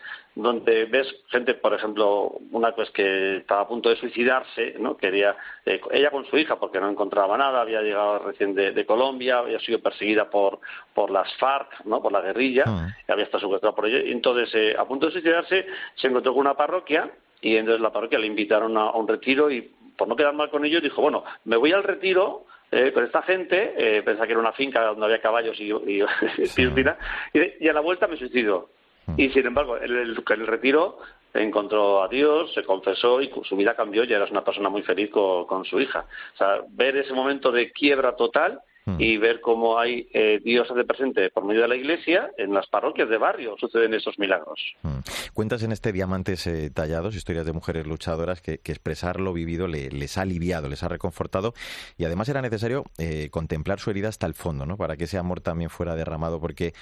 donde 0.42 0.86
ves 0.86 1.08
gente, 1.28 1.54
por 1.54 1.74
ejemplo, 1.74 2.38
una 2.52 2.74
pues 2.74 2.90
que 2.92 3.38
estaba 3.38 3.62
a 3.62 3.68
punto 3.68 3.90
de 3.90 3.98
suicidarse, 3.98 4.76
¿no? 4.80 4.96
Quería, 4.96 5.36
eh, 5.66 5.82
ella 5.92 6.12
con 6.12 6.26
su 6.26 6.38
hija, 6.38 6.58
porque 6.58 6.80
no 6.80 6.90
encontraba 6.90 7.38
nada, 7.38 7.62
había 7.62 7.82
llegado 7.82 8.20
recién 8.20 8.56
de, 8.56 8.86
Colombia, 8.86 9.40
había 9.40 9.60
sido 9.60 9.80
perseguida 9.80 10.30
por, 10.30 10.60
por 10.94 11.12
las 11.12 11.32
FARC, 11.38 11.86
¿no? 11.86 12.02
Por 12.02 12.12
la 12.12 12.22
guerrilla, 12.22 12.64
ah. 12.68 12.88
había 13.08 13.26
estado 13.26 13.42
secuestrada 13.42 13.76
por 13.76 13.86
ellos. 13.86 14.04
Y 14.06 14.12
entonces, 14.12 14.50
eh, 14.56 14.76
a 14.78 14.86
punto 14.86 15.08
de 15.08 15.12
suicidarse, 15.12 15.66
se 15.96 16.08
encontró 16.08 16.34
con 16.34 16.42
una 16.42 16.56
parroquia, 16.56 17.12
y 17.42 17.58
entonces 17.58 17.82
la 17.82 17.92
parroquia 17.92 18.20
le 18.20 18.28
invitaron 18.28 18.78
a, 18.78 18.92
un 18.92 19.08
retiro, 19.08 19.52
y 19.52 19.62
por 19.98 20.08
no 20.08 20.16
quedar 20.16 20.34
mal 20.34 20.50
con 20.50 20.64
ellos, 20.64 20.82
dijo, 20.82 21.02
bueno, 21.02 21.24
me 21.44 21.58
voy 21.58 21.74
al 21.74 21.84
retiro, 21.84 22.46
eh, 22.72 22.92
con 22.94 23.04
esta 23.04 23.24
gente, 23.24 23.74
eh, 23.78 24.04
pensaba 24.04 24.26
que 24.26 24.34
era 24.34 24.40
una 24.40 24.54
finca 24.54 24.84
donde 24.86 25.06
había 25.06 25.22
caballos 25.22 25.60
y, 25.60 25.72
y, 25.72 26.02
y, 27.60 27.68
a 27.68 27.74
la 27.74 27.82
vuelta 27.82 28.08
me 28.08 28.16
suicido. 28.16 28.70
Y 29.18 29.30
sin 29.30 29.46
embargo, 29.46 29.78
en 29.78 29.84
el, 29.84 30.24
el 30.28 30.48
retiro 30.48 31.00
encontró 31.34 32.02
a 32.04 32.08
Dios, 32.08 32.54
se 32.54 32.64
confesó 32.64 33.22
y 33.22 33.32
su 33.44 33.56
vida 33.56 33.76
cambió 33.76 34.04
y 34.04 34.14
era 34.14 34.26
una 34.26 34.44
persona 34.44 34.70
muy 34.70 34.82
feliz 34.82 35.10
con, 35.12 35.66
su 35.66 35.80
hija. 35.80 36.06
O 36.34 36.38
sea, 36.38 36.62
ver 36.70 36.98
ese 36.98 37.14
momento 37.14 37.52
de 37.52 37.72
quiebra 37.72 38.16
total. 38.16 38.60
Y 38.98 39.18
ver 39.18 39.40
cómo 39.42 39.78
hay 39.78 40.10
eh, 40.14 40.40
Dios 40.44 40.70
hace 40.72 40.84
presente 40.84 41.30
por 41.30 41.46
medio 41.46 41.62
de 41.62 41.68
la 41.68 41.76
Iglesia 41.76 42.32
en 42.38 42.54
las 42.54 42.68
parroquias 42.68 43.10
de 43.10 43.18
barrio 43.18 43.56
suceden 43.60 43.94
esos 43.94 44.18
milagros. 44.18 44.60
Mm. 44.82 45.00
Cuentas 45.34 45.62
en 45.64 45.72
este 45.72 45.92
Diamantes 45.92 46.48
eh, 46.48 46.72
Tallados, 46.72 47.16
historias 47.16 47.46
de 47.46 47.54
mujeres 47.54 47.86
luchadoras, 47.86 48.42
que, 48.42 48.54
expresar 48.54 49.20
lo 49.20 49.34
vivido 49.34 49.68
les 49.68 50.18
ha 50.18 50.22
aliviado, 50.22 50.70
les 50.70 50.84
ha 50.84 50.88
reconfortado 50.88 51.54
y 51.98 52.06
además 52.06 52.30
era 52.30 52.42
necesario 52.42 52.86
eh, 52.98 53.30
contemplar 53.32 53.80
su 53.80 53.92
herida 53.92 54.10
hasta 54.10 54.28
el 54.28 54.34
fondo, 54.34 54.66
¿no? 54.66 54.78
Para 54.78 54.98
que 54.98 55.06
ese 55.06 55.18
amor 55.18 55.42
también 55.42 55.70
fuera 55.70 55.96
derramado, 55.96 56.40
porque 56.40 56.74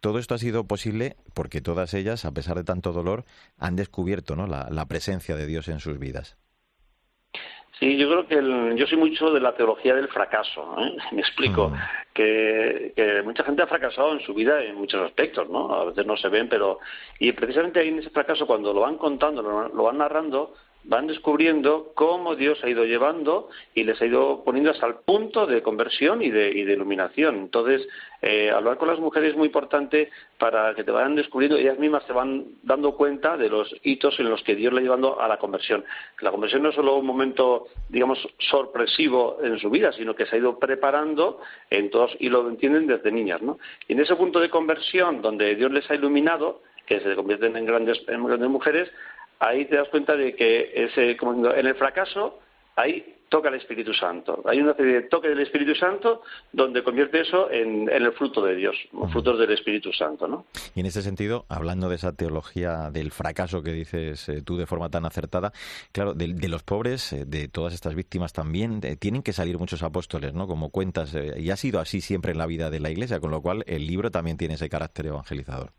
todo 0.00 0.18
esto 0.18 0.34
ha 0.34 0.38
sido 0.38 0.64
posible 0.64 1.16
porque 1.34 1.60
todas 1.60 1.94
ellas, 1.94 2.24
a 2.24 2.32
pesar 2.32 2.56
de 2.56 2.64
tanto 2.64 2.92
dolor, 2.92 3.24
han 3.58 3.76
descubierto 3.76 4.36
¿no? 4.36 4.46
la, 4.46 4.86
presencia 4.86 5.36
de 5.36 5.46
Dios 5.46 5.68
en 5.68 5.80
sus 5.80 5.98
vidas. 5.98 6.36
Sí, 7.78 7.98
yo 7.98 8.08
creo 8.08 8.26
que 8.26 8.76
yo 8.76 8.86
soy 8.86 8.96
mucho 8.96 9.30
de 9.30 9.40
la 9.40 9.54
teología 9.54 9.94
del 9.94 10.08
fracaso. 10.08 10.76
¿eh? 10.78 10.96
Me 11.12 11.20
explico. 11.20 11.68
Mm. 11.68 11.74
Que, 12.14 13.22
mucha 13.24 13.44
gente 13.44 13.62
ha 13.62 13.66
fracasado 13.66 14.12
en 14.12 14.20
su 14.20 14.32
vida 14.32 14.62
en 14.62 14.76
muchos 14.76 15.02
aspectos, 15.02 15.48
¿no? 15.50 15.74
A 15.74 15.84
veces 15.86 16.06
no 16.06 16.16
se 16.16 16.28
ven, 16.28 16.48
pero. 16.48 16.78
Y 17.18 17.32
precisamente 17.32 17.80
ahí 17.80 17.88
en 17.88 17.98
ese 17.98 18.10
fracaso, 18.10 18.46
cuando 18.46 18.72
lo 18.72 18.80
van 18.80 18.96
contando, 18.96 19.42
lo 19.42 19.82
van 19.82 19.98
narrando, 19.98 20.54
van 20.86 21.08
descubriendo 21.08 21.92
cómo 21.94 22.36
Dios 22.36 22.58
ha 22.62 22.68
ido 22.68 22.84
llevando 22.84 23.48
y 23.74 23.82
les 23.82 24.00
ha 24.00 24.06
ido 24.06 24.44
poniendo 24.44 24.70
hasta 24.70 24.86
el 24.86 24.94
punto 25.04 25.46
de 25.46 25.62
conversión 25.62 26.22
y 26.22 26.30
de, 26.30 26.50
iluminación. 26.50 27.36
Entonces, 27.36 27.86
eh, 28.22 28.50
hablar 28.50 28.78
con 28.78 28.88
las 28.88 29.00
mujeres 29.00 29.30
es 29.30 29.36
muy 29.36 29.46
importante 29.46 30.10
para 30.38 30.74
que 30.74 30.84
te 30.84 30.92
vayan 30.92 31.16
descubriendo, 31.16 31.56
ellas 31.56 31.78
mismas 31.78 32.04
se 32.04 32.12
van 32.12 32.44
dando 32.62 32.94
cuenta 32.94 33.36
de 33.36 33.48
los 33.48 33.74
hitos 33.82 34.18
en 34.20 34.30
los 34.30 34.42
que 34.42 34.54
Dios 34.54 34.72
le 34.72 34.80
ha 34.80 34.82
llevando 34.82 35.20
a 35.20 35.26
la 35.26 35.38
conversión. 35.38 35.84
La 36.20 36.30
conversión 36.30 36.62
no 36.62 36.68
es 36.68 36.76
solo 36.76 36.96
un 36.96 37.06
momento, 37.06 37.66
digamos, 37.88 38.18
sorpresivo 38.38 39.38
en 39.42 39.58
su 39.58 39.70
vida, 39.70 39.92
sino 39.92 40.14
que 40.14 40.26
se 40.26 40.36
ha 40.36 40.38
ido 40.38 40.58
preparando 40.58 41.40
en 41.68 41.90
todos 41.90 42.16
y 42.20 42.28
lo 42.28 42.48
entienden 42.48 42.86
desde 42.86 43.10
niñas. 43.10 43.42
¿no? 43.42 43.58
Y 43.88 43.94
en 43.94 44.00
ese 44.00 44.14
punto 44.14 44.38
de 44.38 44.50
conversión, 44.50 45.20
donde 45.20 45.56
Dios 45.56 45.72
les 45.72 45.90
ha 45.90 45.94
iluminado, 45.94 46.62
que 46.86 47.00
se 47.00 47.16
convierten 47.16 47.56
en 47.56 47.66
grandes, 47.66 48.00
en 48.06 48.24
grandes 48.24 48.48
mujeres, 48.48 48.88
ahí 49.38 49.64
te 49.66 49.76
das 49.76 49.88
cuenta 49.88 50.16
de 50.16 50.34
que 50.34 50.72
ese, 50.74 51.16
como 51.16 51.50
en 51.50 51.66
el 51.66 51.74
fracaso, 51.74 52.40
ahí 52.76 53.16
toca 53.28 53.48
el 53.48 53.56
Espíritu 53.56 53.92
Santo. 53.92 54.42
Hay 54.46 54.60
una 54.60 54.74
serie 54.74 54.94
de 54.94 55.02
toques 55.02 55.30
del 55.30 55.40
Espíritu 55.40 55.74
Santo 55.74 56.22
donde 56.52 56.82
convierte 56.82 57.20
eso 57.20 57.50
en, 57.50 57.88
el 57.88 58.12
fruto 58.12 58.44
de 58.44 58.54
Dios, 58.54 58.76
los 58.92 59.10
frutos 59.10 59.38
del 59.38 59.50
Espíritu 59.52 59.92
Santo. 59.92 60.28
¿no? 60.28 60.46
Y 60.74 60.80
en 60.80 60.86
ese 60.86 61.02
sentido, 61.02 61.44
hablando 61.48 61.88
de 61.88 61.96
esa 61.96 62.12
teología 62.12 62.90
del 62.90 63.10
fracaso 63.10 63.62
que 63.62 63.72
dices 63.72 64.28
eh, 64.28 64.42
tú 64.42 64.56
de 64.56 64.66
forma 64.66 64.90
tan 64.90 65.04
acertada, 65.06 65.52
claro, 65.92 66.14
de, 66.14 66.48
los 66.48 66.62
pobres, 66.62 67.12
eh, 67.12 67.24
de 67.26 67.48
todas 67.48 67.74
estas 67.74 67.94
víctimas 67.94 68.32
también, 68.32 68.80
eh, 68.84 68.96
tienen 68.96 69.22
que 69.22 69.32
salir 69.32 69.58
muchos 69.58 69.82
apóstoles, 69.82 70.34
¿no? 70.34 70.46
Como 70.46 70.70
cuentas, 70.70 71.16
y 71.36 71.50
ha 71.50 71.56
sido 71.56 71.80
así 71.80 72.00
siempre 72.00 72.32
en 72.32 72.38
la 72.38 72.46
vida 72.46 72.70
de 72.70 72.80
la 72.80 72.90
Iglesia, 72.90 73.20
con 73.20 73.30
lo 73.30 73.40
cual 73.40 73.64
el 73.66 73.86
libro 73.86 74.10
también 74.10 74.36
tiene 74.36 74.54
ese 74.54 74.68
carácter 74.68 75.06
evangelizador. 75.06 75.72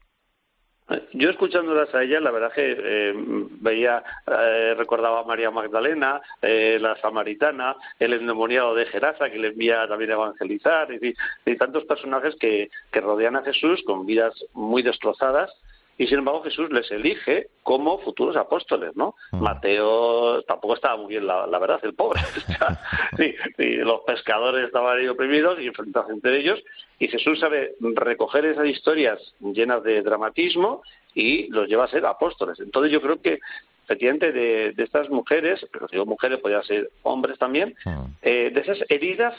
Yo 1.12 1.30
escuchándolas 1.30 1.94
a 1.94 2.04
ella, 2.04 2.22
la 2.22 2.32
verdad 2.32 2.54
que 2.54 2.78
eh, 2.80 3.14
veía, 3.60 4.02
eh, 4.26 4.74
recordaba 4.78 5.20
a 5.20 5.24
María 5.26 5.52
Magdalena, 5.52 6.22
eh, 6.42 6.78
la 6.80 6.96
samaritana, 7.02 7.76
el 8.00 8.14
endemoniado 8.14 8.74
de 8.74 8.86
Gerasa, 8.86 9.30
que 9.30 9.38
le 9.38 9.50
envía 9.50 9.86
también 9.88 10.12
a 10.12 10.14
evangelizar, 10.14 10.88
y, 10.94 11.58
tantos 11.58 11.84
personajes 11.86 12.36
que 12.36 12.70
rodean 12.94 13.36
a 13.36 13.44
Jesús 13.44 13.84
con 13.86 14.06
vidas 14.06 14.34
muy 14.54 14.82
destrozadas 14.82 15.52
y 15.98 16.08
sin 16.08 16.20
embargo 16.20 16.44
Jesús 16.44 16.72
les 16.72 16.90
elige 16.92 17.48
como 17.64 18.00
futuros 18.00 18.36
apóstoles, 18.36 18.96
¿no? 18.96 19.16
Mateo 19.32 20.42
tampoco 20.44 20.76
estaba 20.76 20.98
muy 20.98 21.08
bien, 21.08 21.26
la, 21.26 21.60
verdad, 21.60 21.80
el 21.84 21.94
pobre. 21.94 22.22
los 23.84 24.02
pescadores 24.02 24.68
estaban 24.68 24.98
ahí 24.98 25.08
oprimidos 25.08 25.60
y 25.60 25.68
enfrentados 25.68 26.12
entre 26.12 26.40
ellos, 26.40 26.60
y 27.00 27.08
Jesús 27.08 27.40
sabe 27.40 27.76
recoger 27.80 28.46
esas 28.46 28.68
historias 28.68 29.20
llenas 29.40 29.84
de 29.84 30.02
dramatismo 30.02 30.82
y 31.14 31.48
los 31.48 31.68
lleva 31.68 31.86
a 31.86 31.90
ser 31.90 32.06
apóstoles. 32.06 32.60
Entonces 32.60 32.92
yo 32.92 33.02
creo 33.02 33.22
que 33.22 33.40
efectivamente 33.86 34.32
de, 34.32 34.74
estas 34.78 35.10
mujeres, 35.10 35.66
pero 35.72 35.88
digo 35.92 36.06
mujeres, 36.06 36.40
podrían 36.40 36.64
ser 36.64 36.90
hombres 37.04 37.40
también, 37.40 37.76
eh, 38.22 38.52
de 38.54 38.62
esas 38.62 38.78
heridas 38.90 39.36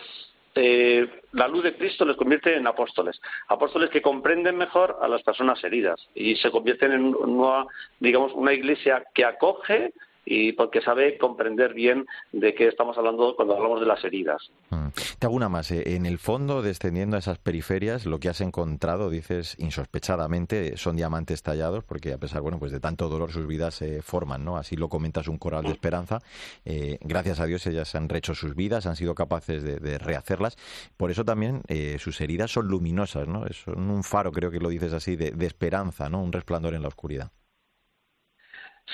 eh, 0.58 1.08
la 1.32 1.48
luz 1.48 1.62
de 1.62 1.76
Cristo 1.76 2.04
les 2.04 2.16
convierte 2.16 2.56
en 2.56 2.66
apóstoles, 2.66 3.20
apóstoles 3.48 3.90
que 3.90 4.02
comprenden 4.02 4.56
mejor 4.56 4.98
a 5.00 5.08
las 5.08 5.22
personas 5.22 5.62
heridas 5.62 6.08
y 6.14 6.36
se 6.36 6.50
convierten 6.50 6.92
en 6.92 7.14
una, 7.14 7.66
digamos, 8.00 8.32
una 8.34 8.52
iglesia 8.52 9.04
que 9.14 9.24
acoge 9.24 9.92
y 10.30 10.52
porque 10.52 10.82
sabe 10.82 11.16
comprender 11.16 11.72
bien 11.72 12.06
de 12.32 12.54
qué 12.54 12.68
estamos 12.68 12.98
hablando 12.98 13.34
cuando 13.34 13.56
hablamos 13.56 13.80
de 13.80 13.86
las 13.86 14.04
heridas. 14.04 14.50
Mm. 14.68 14.88
Te 15.18 15.26
hago 15.26 15.34
una 15.34 15.48
más. 15.48 15.70
Eh, 15.70 15.96
en 15.96 16.04
el 16.04 16.18
fondo, 16.18 16.60
descendiendo 16.60 17.16
a 17.16 17.20
esas 17.20 17.38
periferias, 17.38 18.04
lo 18.04 18.20
que 18.20 18.28
has 18.28 18.42
encontrado, 18.42 19.08
dices 19.08 19.56
insospechadamente, 19.58 20.76
son 20.76 20.96
diamantes 20.96 21.42
tallados, 21.42 21.82
porque 21.84 22.12
a 22.12 22.18
pesar, 22.18 22.42
bueno, 22.42 22.58
pues 22.58 22.72
de 22.72 22.80
tanto 22.80 23.08
dolor 23.08 23.32
sus 23.32 23.46
vidas 23.46 23.74
se 23.74 24.02
forman, 24.02 24.44
¿no? 24.44 24.58
Así 24.58 24.76
lo 24.76 24.90
comentas 24.90 25.28
un 25.28 25.38
coral 25.38 25.64
de 25.64 25.70
esperanza. 25.70 26.18
Eh, 26.66 26.98
gracias 27.00 27.40
a 27.40 27.46
Dios 27.46 27.66
ellas 27.66 27.94
han 27.94 28.08
rehecho 28.10 28.34
sus 28.34 28.54
vidas, 28.54 28.84
han 28.86 28.96
sido 28.96 29.14
capaces 29.14 29.62
de, 29.62 29.98
rehacerlas. 29.98 30.56
Por 30.96 31.10
eso 31.10 31.24
también 31.24 31.62
eh, 31.68 31.96
sus 31.98 32.20
heridas 32.20 32.50
son 32.50 32.68
luminosas, 32.68 33.26
¿no? 33.26 33.46
Son 33.52 33.90
un 33.90 34.04
faro, 34.04 34.30
creo 34.30 34.50
que 34.50 34.60
lo 34.60 34.68
dices 34.68 34.92
así, 34.92 35.16
de, 35.16 35.30
de 35.30 35.46
esperanza, 35.46 36.10
¿no? 36.10 36.22
Un 36.22 36.32
resplandor 36.32 36.74
en 36.74 36.82
la 36.82 36.88
oscuridad. 36.88 37.32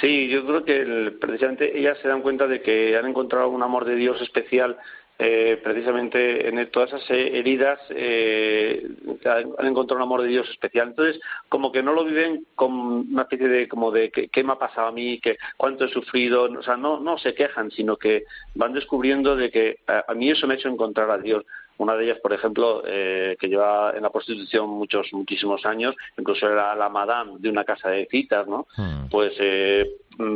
Sí, 0.01 0.29
yo 0.29 0.45
creo 0.45 0.65
que 0.65 1.13
precisamente 1.21 1.79
ellas 1.79 1.99
se 2.03 2.09
dan 2.09 2.23
cuenta 2.23 2.47
de 2.47 2.61
que 2.63 2.97
han 2.97 3.07
encontrado 3.07 3.49
un 3.49 3.63
amor 3.63 3.85
de 3.85 3.95
Dios 3.95 4.21
especial 4.21 4.77
eh, 5.17 5.61
precisamente 5.63 6.49
en 6.49 6.69
todas 6.73 6.93
esas 6.93 7.09
heridas 7.09 7.79
eh, 7.91 8.85
han 9.25 9.67
encontrado 9.67 9.99
un 9.99 10.03
amor 10.03 10.23
de 10.23 10.29
Dios 10.29 10.49
especial. 10.51 10.89
Entonces, 10.89 11.21
como 11.49 11.71
que 11.71 11.85
no 11.85 11.93
lo 11.93 12.05
viven 12.05 12.45
como 12.57 12.97
una 12.97 13.23
especie 13.23 13.47
de 13.47 13.69
como 13.69 13.93
de 13.93 14.11
qué 14.11 14.43
me 14.43 14.53
ha 14.53 14.59
pasado 14.59 14.89
a 14.89 14.93
mí, 14.93 15.21
que 15.21 15.39
cuánto 15.57 15.85
he 15.85 15.89
sufrido, 15.89 16.45
o 16.45 16.63
sea, 16.65 16.77
no 16.77 16.99
no 16.99 17.17
se 17.19 17.35
quejan, 17.35 17.71
sino 17.71 17.97
que 17.97 18.25
van 18.57 18.73
descubriendo 18.73 19.37
de 19.37 19.51
que 19.53 19.79
a 19.87 20.13
mí 20.15 20.31
eso 20.31 20.49
me 20.49 20.55
ha 20.55 20.57
hecho 20.57 20.69
encontrar 20.69 21.09
a 21.11 21.19
Dios. 21.19 21.45
Una 21.79 21.97
de 21.97 22.05
ellas, 22.05 22.19
por 22.21 22.33
ejemplo, 22.33 22.83
eh, 22.87 23.37
que 23.41 23.49
lleva 23.49 23.93
en 23.97 24.03
la 24.03 24.11
prostitución 24.11 24.69
muchos, 24.71 25.13
muchísimos 25.13 25.67
años, 25.67 25.95
incluso 26.17 26.47
era 26.47 26.75
la 26.75 26.89
madame 26.89 27.33
de 27.39 27.51
una 27.51 27.65
casa 27.65 27.91
de 27.91 28.07
citas, 28.07 28.47
¿no? 28.47 28.67
Hmm. 28.77 29.09
Pues 29.11 29.33
eh, 29.41 29.85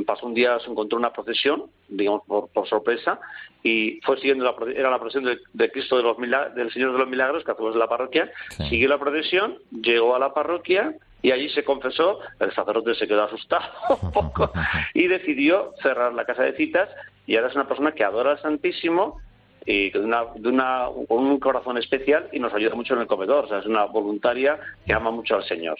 pasó 0.06 0.26
un 0.26 0.34
día, 0.34 0.58
se 0.58 0.70
encontró 0.70 0.98
una 0.98 1.12
procesión, 1.12 1.64
digamos 1.88 2.22
por, 2.26 2.68
sorpresa, 2.68 3.20
y 3.62 4.00
fue 4.02 4.16
siguiendo 4.16 4.44
la, 4.44 4.72
era 4.72 4.90
la 4.90 4.98
procesión 4.98 5.38
de, 5.52 5.70
Cristo 5.70 5.96
de 5.96 6.02
los 6.02 6.16
del 6.54 6.72
Señor 6.72 6.92
de 6.92 6.98
los 6.98 7.08
Milagros, 7.08 7.44
que 7.44 7.52
hacemos 7.52 7.74
de 7.74 7.80
la 7.80 7.88
parroquia, 7.88 8.30
siguió 8.68 8.88
la 8.88 8.98
procesión, 8.98 9.58
llegó 9.70 10.16
a 10.16 10.18
la 10.18 10.34
parroquia 10.34 10.94
y 11.22 11.30
allí 11.30 11.48
se 11.50 11.64
confesó, 11.64 12.20
el 12.38 12.52
sacerdote 12.52 12.94
se 12.94 13.08
quedó 13.08 13.24
asustado 13.24 13.64
un 14.02 14.12
poco 14.12 14.52
y 14.94 15.06
decidió 15.06 15.74
cerrar 15.82 16.14
la 16.14 16.24
casa 16.24 16.42
de 16.42 16.54
citas 16.54 16.88
y 17.26 17.36
ahora 17.36 17.48
es 17.48 17.54
una 17.54 17.68
persona 17.68 17.92
que 17.92 18.04
adora 18.04 18.32
al 18.32 18.42
Santísimo 18.42 19.20
y 19.64 19.90
de 19.90 19.98
una, 19.98 20.24
de 20.34 20.48
una, 20.48 20.88
un 20.88 21.38
corazón 21.38 21.78
especial 21.78 22.28
y 22.32 22.38
nos 22.38 22.52
ayuda 22.54 22.74
mucho 22.74 22.94
en 22.94 23.00
el 23.00 23.06
comedor. 23.06 23.48
Es 23.52 23.66
una 23.66 23.84
voluntaria 23.84 24.58
que 24.86 24.92
ama 24.92 25.10
mucho 25.10 25.36
al 25.36 25.44
Señor. 25.44 25.76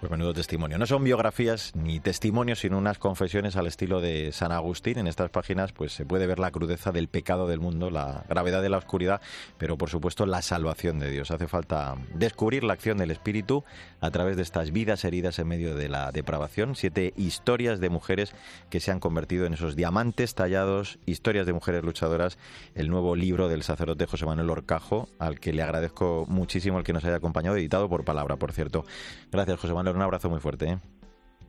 Pues 0.00 0.10
menudo 0.10 0.32
testimonio. 0.32 0.78
No 0.78 0.86
son 0.86 1.04
biografías 1.04 1.74
ni 1.74 2.00
testimonios, 2.00 2.60
sino 2.60 2.78
unas 2.78 2.98
confesiones 2.98 3.56
al 3.56 3.66
estilo 3.66 4.00
de 4.00 4.32
San 4.32 4.52
Agustín. 4.52 4.98
En 4.98 5.06
estas 5.06 5.30
páginas 5.30 5.72
pues 5.72 5.92
se 5.92 6.06
puede 6.06 6.26
ver 6.26 6.38
la 6.38 6.50
crudeza 6.50 6.92
del 6.92 7.08
pecado 7.08 7.46
del 7.46 7.60
mundo, 7.60 7.90
la 7.90 8.24
gravedad 8.28 8.62
de 8.62 8.68
la 8.68 8.78
oscuridad, 8.78 9.20
pero 9.58 9.76
por 9.76 9.90
supuesto 9.90 10.26
la 10.26 10.42
salvación 10.42 10.98
de 10.98 11.10
Dios. 11.10 11.30
Hace 11.30 11.48
falta 11.48 11.96
descubrir 12.14 12.64
la 12.64 12.74
acción 12.74 12.98
del 12.98 13.10
Espíritu 13.10 13.64
a 14.00 14.10
través 14.10 14.36
de 14.36 14.42
estas 14.42 14.72
vidas 14.72 15.04
heridas 15.04 15.38
en 15.38 15.48
medio 15.48 15.74
de 15.74 15.88
la 15.88 16.12
depravación. 16.12 16.74
Siete 16.74 17.12
historias 17.16 17.80
de 17.80 17.90
mujeres 17.90 18.34
que 18.70 18.80
se 18.80 18.90
han 18.90 19.00
convertido 19.00 19.46
en 19.46 19.54
esos 19.54 19.76
diamantes 19.76 20.34
tallados, 20.34 20.98
historias 21.06 21.46
de 21.46 21.52
mujeres 21.52 21.82
luchadoras, 21.82 22.38
el 22.74 22.88
nuevo 22.88 23.15
libro 23.18 23.48
del 23.48 23.62
sacerdote 23.62 24.06
José 24.06 24.26
Manuel 24.26 24.50
Orcajo, 24.50 25.08
al 25.18 25.40
que 25.40 25.52
le 25.52 25.62
agradezco 25.62 26.24
muchísimo 26.28 26.78
el 26.78 26.84
que 26.84 26.92
nos 26.92 27.04
haya 27.04 27.16
acompañado, 27.16 27.56
editado 27.56 27.88
por 27.88 28.04
palabra, 28.04 28.36
por 28.36 28.52
cierto. 28.52 28.84
Gracias, 29.30 29.60
José 29.60 29.74
Manuel. 29.74 29.96
Un 29.96 30.02
abrazo 30.02 30.30
muy 30.30 30.40
fuerte. 30.40 30.66
¿eh? 30.66 30.78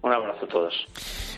Un 0.02 0.14
abrazo 0.14 0.46
a 0.46 0.48
todos. 0.48 0.88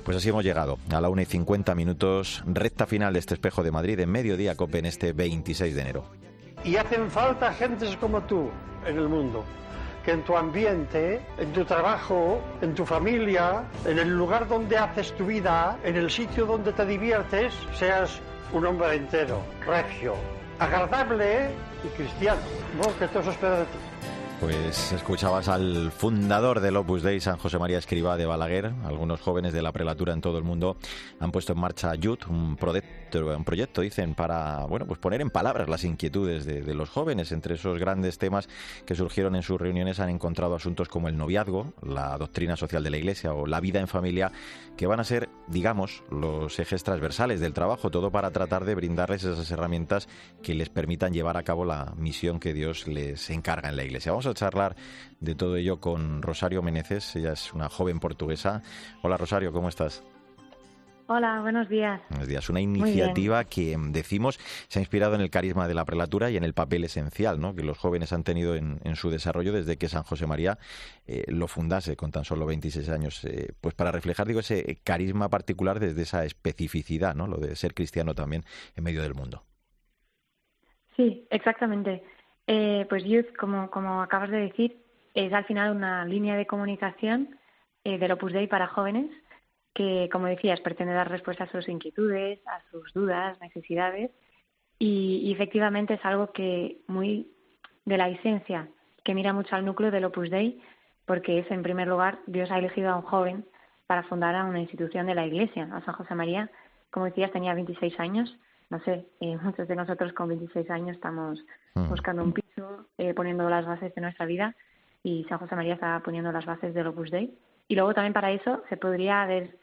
Pues 0.03 0.17
así 0.17 0.29
hemos 0.29 0.43
llegado 0.43 0.77
a 0.91 1.01
la 1.01 1.09
una 1.09 1.21
y 1.21 1.25
50 1.25 1.75
minutos, 1.75 2.43
recta 2.45 2.86
final 2.86 3.13
de 3.13 3.19
este 3.19 3.33
espejo 3.33 3.63
de 3.63 3.71
Madrid 3.71 4.00
en 4.00 4.12
mediodía 4.12 4.55
COPE 4.55 4.79
en 4.79 4.86
este 4.86 5.13
26 5.13 5.75
de 5.75 5.81
enero. 5.81 6.05
Y 6.63 6.75
hacen 6.75 7.09
falta 7.09 7.53
gentes 7.53 7.95
como 7.98 8.21
tú 8.21 8.50
en 8.86 8.98
el 8.98 9.07
mundo 9.07 9.45
que 10.03 10.12
en 10.12 10.24
tu 10.24 10.36
ambiente, 10.36 11.21
en 11.38 11.51
tu 11.53 11.65
trabajo, 11.65 12.41
en 12.62 12.73
tu 12.73 12.86
familia, 12.86 13.63
en 13.86 13.99
el 13.99 14.10
lugar 14.10 14.47
donde 14.47 14.77
haces 14.77 15.13
tu 15.15 15.25
vida, 15.25 15.77
en 15.84 15.95
el 15.97 16.10
sitio 16.10 16.45
donde 16.45 16.71
te 16.73 16.86
diviertes, 16.86 17.54
seas 17.73 18.21
un 18.53 18.65
hombre 18.65 18.95
entero, 18.95 19.41
regio, 19.65 20.15
agradable 20.59 21.49
y 21.83 21.88
cristiano. 21.95 22.41
¿no? 22.77 22.97
Que 22.97 23.07
todo 23.07 23.21
eso 23.21 23.31
espera 23.31 23.59
de 23.59 23.65
ti. 23.65 23.88
Pues 24.39 24.93
escuchabas 24.93 25.49
al 25.49 25.91
fundador 25.91 26.62
del 26.62 26.78
Opus 26.78 27.04
Dei, 27.04 27.19
San 27.19 27.38
José 27.38 27.60
María 27.60 27.78
Escribá 27.78 28.15
de 28.15 28.25
Balaguer. 28.25 28.71
Algunos 28.86 29.19
jóvenes 29.19 29.52
de 29.52 29.62
la 29.62 29.73
prelatura 29.73 30.13
en 30.13 30.21
todo 30.21 30.38
el 30.38 30.45
mundo 30.45 30.78
han 31.19 31.34
puesto 31.34 31.52
en 31.52 31.60
marcha 31.60 31.93
Youth, 31.95 32.28
un 32.30 32.56
proyecto, 32.56 33.36
un 33.36 33.43
proyecto, 33.43 33.82
dicen, 33.82 34.15
para 34.15 34.63
bueno, 34.65 34.86
pues 34.88 34.97
poner 34.97 35.19
en 35.19 35.30
palabras 35.30 35.67
las 35.67 35.84
inquietudes 35.84 36.45
de, 36.45 36.73
los 36.73 36.89
jóvenes. 36.89 37.34
Entre 37.34 37.56
esos 37.56 37.80
grandes 37.80 38.17
temas 38.17 38.47
que 38.86 38.95
surgieron 38.95 39.36
en 39.36 39.43
sus 39.43 39.60
reuniones 39.60 39.99
han 39.99 40.10
encontrado 40.10 40.56
asuntos 40.56 40.88
como 40.88 41.10
el 41.10 41.17
noviazgo, 41.17 41.73
la 41.82 42.17
doctrina 42.17 42.56
social 42.56 42.82
de 42.82 42.91
la 42.91 42.97
Iglesia 42.97 43.34
o 43.34 43.45
la 43.45 43.60
vida 43.60 43.82
en 43.82 43.89
familia, 43.89 44.32
que 44.78 44.88
van 44.88 45.02
a 45.02 45.04
ser, 45.04 45.28
digamos, 45.47 46.04
los 46.12 46.58
ejes 46.60 46.84
transversales 46.84 47.41
del 47.41 47.54
trabajo, 47.54 47.91
todo 47.91 48.10
para 48.10 48.32
tratar 48.32 48.63
de 48.63 48.75
brindarles 48.75 49.25
esas 49.25 49.52
herramientas 49.52 50.08
que 50.41 50.56
les 50.56 50.69
permitan 50.69 51.12
llevar 51.12 51.36
a 51.36 51.43
cabo 51.43 51.65
la 51.65 51.93
misión 51.97 52.39
que 52.39 52.54
Dios 52.54 52.88
les 52.88 53.30
encarga 53.32 53.67
en 53.67 53.75
la 53.75 53.84
Iglesia. 53.84 54.13
Vamos 54.13 54.28
a 54.28 54.29
charlar 54.34 54.76
de 55.20 55.36
todo 55.36 55.56
ello 55.56 55.80
con 55.80 56.22
Rosario 56.22 56.62
Meneces. 56.62 57.15
Ella 57.15 57.34
es 57.34 57.54
una 57.54 57.70
joven 57.70 58.00
portuguesa. 58.00 58.62
Hola 59.02 59.18
Rosario, 59.18 59.52
¿cómo 59.52 59.70
estás? 59.70 60.04
Hola, 61.12 61.42
buenos 61.42 61.68
días. 61.68 62.00
Buenos 62.12 62.28
días. 62.28 62.52
Una 62.52 62.62
iniciativa 62.62 63.44
que 63.46 63.72
em, 63.72 63.92
decimos 63.92 64.38
se 64.68 64.78
ha 64.78 64.82
inspirado 64.84 65.15
en 65.15 65.22
el 65.22 65.32
carisma 65.32 65.68
de 65.68 65.74
la 65.74 65.84
prelatura 65.84 66.30
y 66.30 66.38
en 66.38 66.44
el 66.44 66.54
papel 66.54 66.84
esencial 66.84 67.39
¿no? 67.39 67.56
que 67.56 67.63
los 67.63 67.80
jóvenes 67.80 68.13
han 68.13 68.24
tenido 68.24 68.54
en, 68.54 68.80
su 68.96 69.10
desarrollo 69.10 69.52
desde 69.52 69.78
que 69.78 69.89
San 69.89 70.04
José 70.04 70.28
María 70.28 70.60
eh, 71.08 71.24
lo 71.28 71.48
fundase 71.48 71.96
con 71.96 72.12
tan 72.12 72.26
solo 72.26 72.46
26 72.46 72.89
años. 72.89 73.26
Eh, 73.26 73.54
pues 73.60 73.74
para 73.74 73.92
reflejar 73.92 74.28
digo 74.28 74.42
ese 74.42 74.82
carisma 74.84 75.30
particular 75.30 75.80
desde 75.80 76.04
esa 76.04 76.26
especificidad, 76.26 77.15
¿no? 77.15 77.26
lo 77.26 77.38
de 77.38 77.56
ser 77.56 77.74
cristiano 77.74 78.13
también 78.13 78.44
en 78.76 78.84
medio 78.84 79.02
del 79.02 79.15
mundo. 79.15 79.44
Sí, 80.96 81.26
exactamente. 81.32 82.04
Eh, 82.51 82.88
pues 82.89 83.03
Youth, 83.03 83.31
como, 83.38 83.69
como 83.69 84.01
acabas 84.01 84.31
de 84.31 84.38
decir, 84.38 84.75
es 85.13 85.31
al 85.33 85.45
final 85.45 85.75
una 85.75 86.03
línea 86.03 86.35
de 86.35 86.47
comunicación 86.47 87.38
eh, 87.83 87.99
del 87.99 88.13
Opus 88.13 88.33
Dei 88.33 88.47
para 88.47 88.65
jóvenes 88.65 89.12
que, 89.71 90.09
como 90.12 90.25
decías, 90.25 90.59
pretende 90.59 90.95
dar 90.95 91.12
respuesta 91.12 91.43
a 91.43 91.51
sus 91.51 91.69
inquietudes, 91.69 92.39
a 92.47 92.59
sus 92.71 92.91
dudas, 92.91 93.39
necesidades 93.39 94.09
y, 94.79 95.31
efectivamente 95.31 95.93
es 95.93 96.03
algo 96.03 96.31
que 96.31 96.81
muy 96.88 97.29
de 97.85 97.97
la 97.97 98.09
esencia, 98.09 98.67
que 99.03 99.13
mira 99.13 99.31
mucho 99.31 99.55
al 99.55 99.63
núcleo 99.63 99.91
del 99.91 100.05
Opus 100.05 100.31
Dei, 100.31 100.59
porque 101.05 101.38
es, 101.38 101.51
en 101.51 101.62
primer 101.62 101.88
lugar, 101.88 102.17
Dios 102.25 102.49
ha 102.49 102.57
elegido 102.57 102.89
a 102.89 102.95
un 102.95 103.03
joven 103.03 103.45
para 103.85 104.01
fundar 104.01 104.33
a 104.33 104.45
una 104.45 104.59
institución 104.59 105.05
de 105.05 105.13
la 105.13 105.27
Iglesia, 105.27 105.69
a 105.71 105.85
San 105.85 105.93
José 105.93 106.15
María. 106.15 106.49
Como 106.89 107.05
decías, 107.05 107.31
tenía 107.31 107.53
26 107.53 107.99
años 107.99 108.35
no 108.69 108.79
sé, 108.82 109.05
eh, 109.19 109.38
muchos 109.41 109.67
de 109.67 109.75
nosotros 109.75 110.13
con 110.13 110.29
26 110.29 110.69
años 110.69 110.95
estamos 110.95 111.43
mm. 111.75 111.89
buscando 111.89 112.23
un 112.23 112.34
piso, 112.34 112.86
eh, 112.97 113.13
poniendo 113.13 113.49
las 113.49 113.65
bases 113.65 113.93
de 113.95 114.01
nuestra 114.01 114.25
vida 114.25 114.55
y 115.03 115.25
San 115.29 115.39
José 115.39 115.55
María 115.55 115.73
está 115.73 115.99
poniendo 116.03 116.32
las 116.32 116.45
bases 116.45 116.73
del 116.73 116.88
Opus 116.88 117.12
Dei. 117.12 117.38
Y 117.67 117.75
luego 117.75 117.93
también 117.93 118.13
para 118.13 118.32
eso 118.32 118.63
se 118.69 118.77
podría 118.77 119.23
haber 119.23 119.58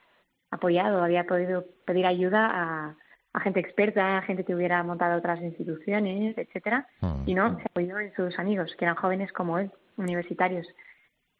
apoyado, 0.50 1.02
había 1.02 1.24
podido 1.24 1.64
pedir 1.84 2.06
ayuda 2.06 2.50
a, 2.52 3.40
gente 3.40 3.60
experta, 3.60 4.18
a 4.18 4.22
gente 4.22 4.44
que 4.44 4.54
hubiera 4.54 4.82
montado 4.82 5.18
otras 5.18 5.40
instituciones, 5.42 6.36
etcétera, 6.38 6.88
mm. 7.00 7.22
y 7.26 7.34
no, 7.34 7.56
se 7.58 7.64
apoyó 7.64 7.98
en 7.98 8.14
sus 8.14 8.38
amigos, 8.38 8.74
que 8.78 8.86
eran 8.86 8.96
jóvenes 8.96 9.30
como 9.32 9.58
él, 9.58 9.70
universitarios. 9.98 10.66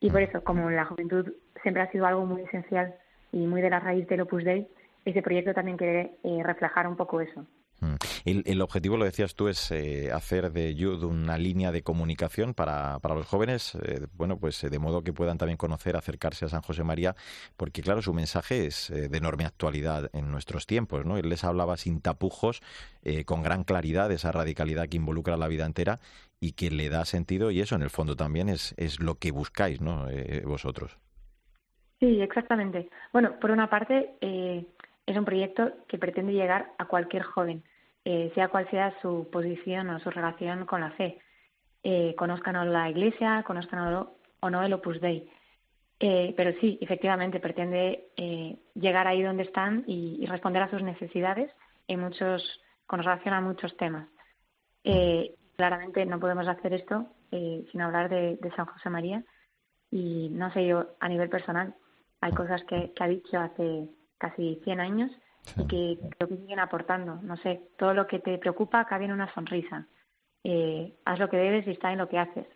Y 0.00 0.10
por 0.10 0.20
mm. 0.20 0.24
eso, 0.24 0.44
como 0.44 0.70
la 0.70 0.84
juventud 0.84 1.32
siempre 1.62 1.82
ha 1.82 1.90
sido 1.90 2.06
algo 2.06 2.26
muy 2.26 2.42
esencial 2.42 2.94
y 3.32 3.46
muy 3.46 3.62
de 3.62 3.70
la 3.70 3.80
raíz 3.80 4.06
del 4.08 4.20
Opus 4.20 4.44
Dei, 4.44 4.68
ese 5.06 5.22
proyecto 5.22 5.54
también 5.54 5.76
quiere 5.76 6.18
eh, 6.24 6.42
reflejar 6.42 6.86
un 6.88 6.96
poco 6.96 7.20
eso. 7.20 7.46
Mm. 7.80 7.94
El, 8.24 8.62
objetivo, 8.62 8.96
lo 8.96 9.04
decías 9.04 9.34
tú, 9.34 9.48
es 9.48 9.70
eh, 9.70 10.10
hacer 10.10 10.50
de 10.50 10.74
Yud 10.74 11.04
una 11.04 11.38
línea 11.38 11.70
de 11.70 11.82
comunicación 11.82 12.54
para, 12.54 12.98
para 12.98 13.14
los 13.14 13.26
jóvenes, 13.26 13.76
eh, 13.76 14.06
bueno, 14.14 14.38
pues 14.38 14.62
de 14.62 14.78
modo 14.78 15.04
que 15.04 15.12
puedan 15.12 15.38
también 15.38 15.58
conocer, 15.58 15.94
acercarse 15.94 16.46
a 16.46 16.48
San 16.48 16.62
José 16.62 16.82
María, 16.82 17.14
porque 17.56 17.82
claro, 17.82 18.02
su 18.02 18.14
mensaje 18.14 18.66
es 18.66 18.88
de 18.88 19.16
enorme 19.16 19.44
actualidad 19.44 20.10
en 20.12 20.32
nuestros 20.32 20.66
tiempos, 20.66 21.04
¿no? 21.04 21.18
Él 21.18 21.28
les 21.28 21.44
hablaba 21.44 21.76
sin 21.76 22.00
tapujos, 22.00 22.62
con 23.26 23.42
gran 23.42 23.62
claridad, 23.62 24.10
esa 24.10 24.32
radicalidad 24.32 24.88
que 24.88 24.96
involucra 24.96 25.36
la 25.36 25.46
vida 25.46 25.66
entera 25.66 26.00
y 26.40 26.52
que 26.52 26.70
le 26.70 26.88
da 26.88 27.04
sentido, 27.04 27.52
y 27.52 27.60
eso 27.60 27.76
en 27.76 27.82
el 27.82 27.90
fondo 27.90 28.16
también 28.16 28.48
es, 28.48 28.74
es 28.78 29.00
lo 29.00 29.16
que 29.16 29.30
buscáis, 29.30 29.80
¿no? 29.80 30.06
vosotros. 30.44 30.98
Sí, 31.98 32.20
exactamente. 32.20 32.90
Bueno, 33.12 33.38
por 33.40 33.50
una 33.50 33.70
parte, 33.70 34.16
eh, 34.20 34.66
es 35.06 35.16
un 35.16 35.24
proyecto 35.24 35.72
que 35.88 35.98
pretende 35.98 36.32
llegar 36.32 36.72
a 36.78 36.86
cualquier 36.86 37.22
joven, 37.22 37.62
eh, 38.04 38.30
sea 38.34 38.48
cual 38.48 38.68
sea 38.70 38.94
su 39.00 39.28
posición 39.30 39.88
o 39.90 40.00
su 40.00 40.10
relación 40.10 40.66
con 40.66 40.80
la 40.80 40.90
fe. 40.92 41.18
Eh, 41.82 42.14
conozcan 42.16 42.72
la 42.72 42.90
Iglesia, 42.90 43.44
conozcan 43.46 44.06
o 44.40 44.50
no 44.50 44.62
el 44.62 44.72
Opus 44.72 45.00
Dei. 45.00 45.30
Eh, 45.98 46.34
pero 46.36 46.52
sí, 46.60 46.78
efectivamente, 46.80 47.40
pretende 47.40 48.08
eh, 48.16 48.56
llegar 48.74 49.06
ahí 49.06 49.22
donde 49.22 49.44
están 49.44 49.84
y, 49.86 50.26
responder 50.26 50.62
a 50.62 50.70
sus 50.70 50.82
necesidades 50.82 51.50
en 51.88 52.00
muchos, 52.00 52.60
con 52.86 52.98
relación 52.98 53.32
a 53.34 53.40
muchos 53.40 53.76
temas. 53.76 54.08
Eh, 54.84 55.34
claramente 55.56 56.04
no 56.04 56.20
podemos 56.20 56.46
hacer 56.48 56.74
esto 56.74 57.06
eh, 57.30 57.64
sin 57.72 57.80
hablar 57.80 58.08
de, 58.08 58.36
de 58.36 58.50
San 58.54 58.66
José 58.66 58.90
María 58.90 59.24
y 59.90 60.28
no 60.30 60.52
sé 60.52 60.66
yo 60.66 60.86
a 61.00 61.08
nivel 61.08 61.28
personal 61.28 61.74
hay 62.20 62.32
cosas 62.32 62.62
que, 62.64 62.92
ha 62.98 63.08
dicho 63.08 63.38
hace 63.38 63.88
casi 64.18 64.60
100 64.64 64.80
años 64.80 65.10
y 65.56 65.66
que 65.66 65.98
creo 66.16 66.28
que 66.28 66.36
siguen 66.36 66.58
aportando. 66.58 67.20
No 67.22 67.36
sé, 67.38 67.60
todo 67.78 67.94
lo 67.94 68.06
que 68.06 68.18
te 68.18 68.38
preocupa 68.38 68.84
cabe 68.86 69.04
en 69.04 69.12
una 69.12 69.32
sonrisa. 69.34 69.86
Eh, 70.44 70.94
haz 71.04 71.18
lo 71.18 71.28
que 71.28 71.36
debes 71.36 71.66
y 71.66 71.70
está 71.70 71.92
en 71.92 71.98
lo 71.98 72.08
que 72.08 72.18
haces. 72.18 72.46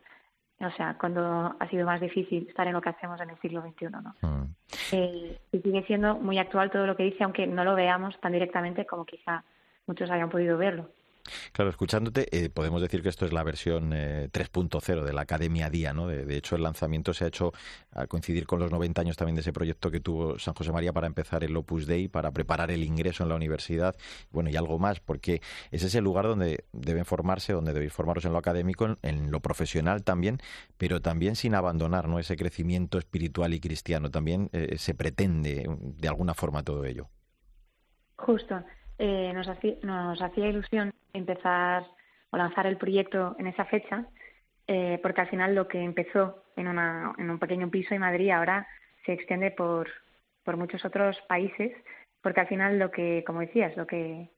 O 0.60 0.70
sea, 0.72 0.96
cuando 0.98 1.56
ha 1.58 1.68
sido 1.68 1.86
más 1.86 2.00
difícil 2.00 2.46
estar 2.48 2.66
en 2.66 2.74
lo 2.74 2.82
que 2.82 2.90
hacemos 2.90 3.20
en 3.20 3.30
el 3.30 3.40
siglo 3.40 3.62
XXI, 3.62 3.86
¿no? 3.86 4.14
Mm. 4.20 4.54
Eh, 4.92 5.38
y 5.52 5.58
sigue 5.60 5.82
siendo 5.86 6.16
muy 6.16 6.38
actual 6.38 6.70
todo 6.70 6.86
lo 6.86 6.96
que 6.96 7.04
dice, 7.04 7.24
aunque 7.24 7.46
no 7.46 7.64
lo 7.64 7.74
veamos 7.74 8.18
tan 8.20 8.32
directamente 8.32 8.84
como 8.86 9.06
quizá 9.06 9.42
muchos 9.86 10.10
hayan 10.10 10.28
podido 10.28 10.58
verlo. 10.58 10.90
Claro, 11.52 11.70
escuchándote, 11.70 12.26
eh, 12.32 12.50
podemos 12.50 12.80
decir 12.82 13.02
que 13.02 13.08
esto 13.08 13.26
es 13.26 13.32
la 13.32 13.42
versión 13.42 13.90
3.0 13.90 15.02
eh, 15.02 15.04
de 15.04 15.12
la 15.12 15.22
Academia 15.22 15.70
Día, 15.70 15.92
¿no? 15.92 16.06
De, 16.06 16.36
hecho, 16.36 16.56
el 16.56 16.62
lanzamiento 16.62 17.14
se 17.14 17.24
ha 17.24 17.28
hecho 17.28 17.52
al 17.92 18.08
coincidir 18.08 18.46
con 18.46 18.58
los 18.58 18.70
90 18.70 19.00
años 19.00 19.16
también 19.16 19.34
de 19.36 19.40
ese 19.40 19.52
proyecto 19.52 19.90
que 19.90 20.00
tuvo 20.00 20.38
San 20.38 20.54
José 20.54 20.72
María 20.72 20.92
para 20.92 21.06
empezar 21.06 21.44
el 21.44 21.56
Opus 21.56 21.86
Dei, 21.86 22.08
para 22.08 22.30
preparar 22.30 22.70
el 22.70 22.84
ingreso 22.84 23.22
en 23.22 23.28
la 23.28 23.34
universidad, 23.34 23.96
bueno, 24.30 24.50
y 24.50 24.56
algo 24.56 24.78
más, 24.78 25.00
porque 25.00 25.40
es 25.70 25.82
ese 25.82 26.00
lugar 26.00 26.26
donde 26.26 26.64
deben 26.72 27.04
formarse, 27.04 27.52
donde 27.52 27.72
debéis 27.72 27.92
formaros 27.92 28.24
en 28.24 28.32
lo 28.32 28.38
académico, 28.38 28.96
en, 29.02 29.30
lo 29.30 29.40
profesional 29.40 30.02
también, 30.02 30.38
pero 30.76 31.00
también 31.00 31.36
sin 31.36 31.54
abandonar, 31.54 32.08
¿no? 32.08 32.18
Ese 32.18 32.36
crecimiento 32.36 32.98
espiritual 32.98 33.54
y 33.54 33.60
cristiano. 33.60 34.10
También 34.10 34.48
eh, 34.52 34.76
se 34.78 34.94
pretende 34.94 35.66
de 35.78 36.08
alguna 36.08 36.34
forma 36.34 36.62
todo 36.62 36.84
ello. 36.84 37.08
Justo. 38.16 38.56
Eh, 39.02 39.32
nos, 39.32 39.48
hacía, 39.48 39.76
nos 39.82 40.20
hacía 40.20 40.48
ilusión 40.48 40.92
empezar 41.14 41.86
o 42.28 42.36
lanzar 42.36 42.66
el 42.66 42.76
proyecto 42.76 43.34
en 43.38 43.46
esa 43.46 43.64
fecha, 43.64 44.04
eh, 44.66 44.98
porque 45.02 45.22
al 45.22 45.28
final 45.30 45.54
lo 45.54 45.68
que 45.68 45.80
empezó 45.80 46.44
en, 46.54 46.68
una, 46.68 47.14
en 47.16 47.30
un 47.30 47.38
pequeño 47.38 47.70
piso 47.70 47.94
en 47.94 48.02
Madrid 48.02 48.28
ahora 48.28 48.68
se 49.06 49.14
extiende 49.14 49.52
por, 49.52 49.88
por 50.44 50.58
muchos 50.58 50.84
otros 50.84 51.18
países, 51.30 51.72
porque 52.20 52.40
al 52.40 52.48
final 52.48 52.78
lo 52.78 52.90
que, 52.90 53.24
como 53.26 53.40
decías, 53.40 53.74
lo 53.74 53.86
que 53.86 54.28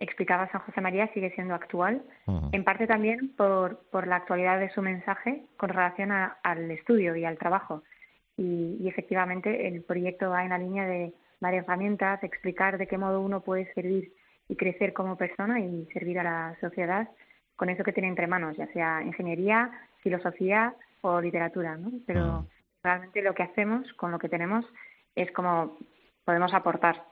explicaba 0.00 0.50
San 0.50 0.62
José 0.62 0.80
María 0.80 1.06
sigue 1.14 1.30
siendo 1.36 1.54
actual, 1.54 2.02
en 2.50 2.64
parte 2.64 2.88
también 2.88 3.36
por, 3.36 3.88
por 3.92 4.08
la 4.08 4.16
actualidad 4.16 4.58
de 4.58 4.70
su 4.70 4.82
mensaje 4.82 5.44
con 5.56 5.68
relación 5.68 6.10
al 6.10 6.70
estudio 6.72 7.14
y 7.14 7.24
al 7.24 7.38
trabajo. 7.38 7.84
Y, 8.36 8.78
y 8.80 8.88
efectivamente 8.88 9.68
el 9.68 9.84
proyecto 9.84 10.30
va 10.30 10.42
en 10.42 10.50
la 10.50 10.58
línea 10.58 10.86
de 10.86 11.14
dar 11.40 11.54
herramientas, 11.54 12.22
explicar 12.22 12.78
de 12.78 12.86
qué 12.86 12.98
modo 12.98 13.20
uno 13.20 13.40
puede 13.40 13.72
servir 13.74 14.12
y 14.48 14.56
crecer 14.56 14.92
como 14.92 15.16
persona 15.16 15.60
y 15.60 15.86
servir 15.92 16.18
a 16.18 16.24
la 16.24 16.56
sociedad 16.60 17.08
con 17.56 17.70
eso 17.70 17.84
que 17.84 17.92
tiene 17.92 18.08
entre 18.08 18.26
manos, 18.26 18.56
ya 18.56 18.66
sea 18.72 19.02
ingeniería, 19.02 19.70
filosofía 20.02 20.74
o 21.00 21.20
literatura, 21.20 21.76
¿no? 21.76 21.90
Pero 22.06 22.42
mm. 22.42 22.48
realmente 22.82 23.22
lo 23.22 23.34
que 23.34 23.42
hacemos 23.42 23.90
con 23.94 24.12
lo 24.12 24.18
que 24.18 24.28
tenemos 24.28 24.64
es 25.14 25.30
como 25.32 25.76
podemos 26.24 26.52
aportar 26.52 27.02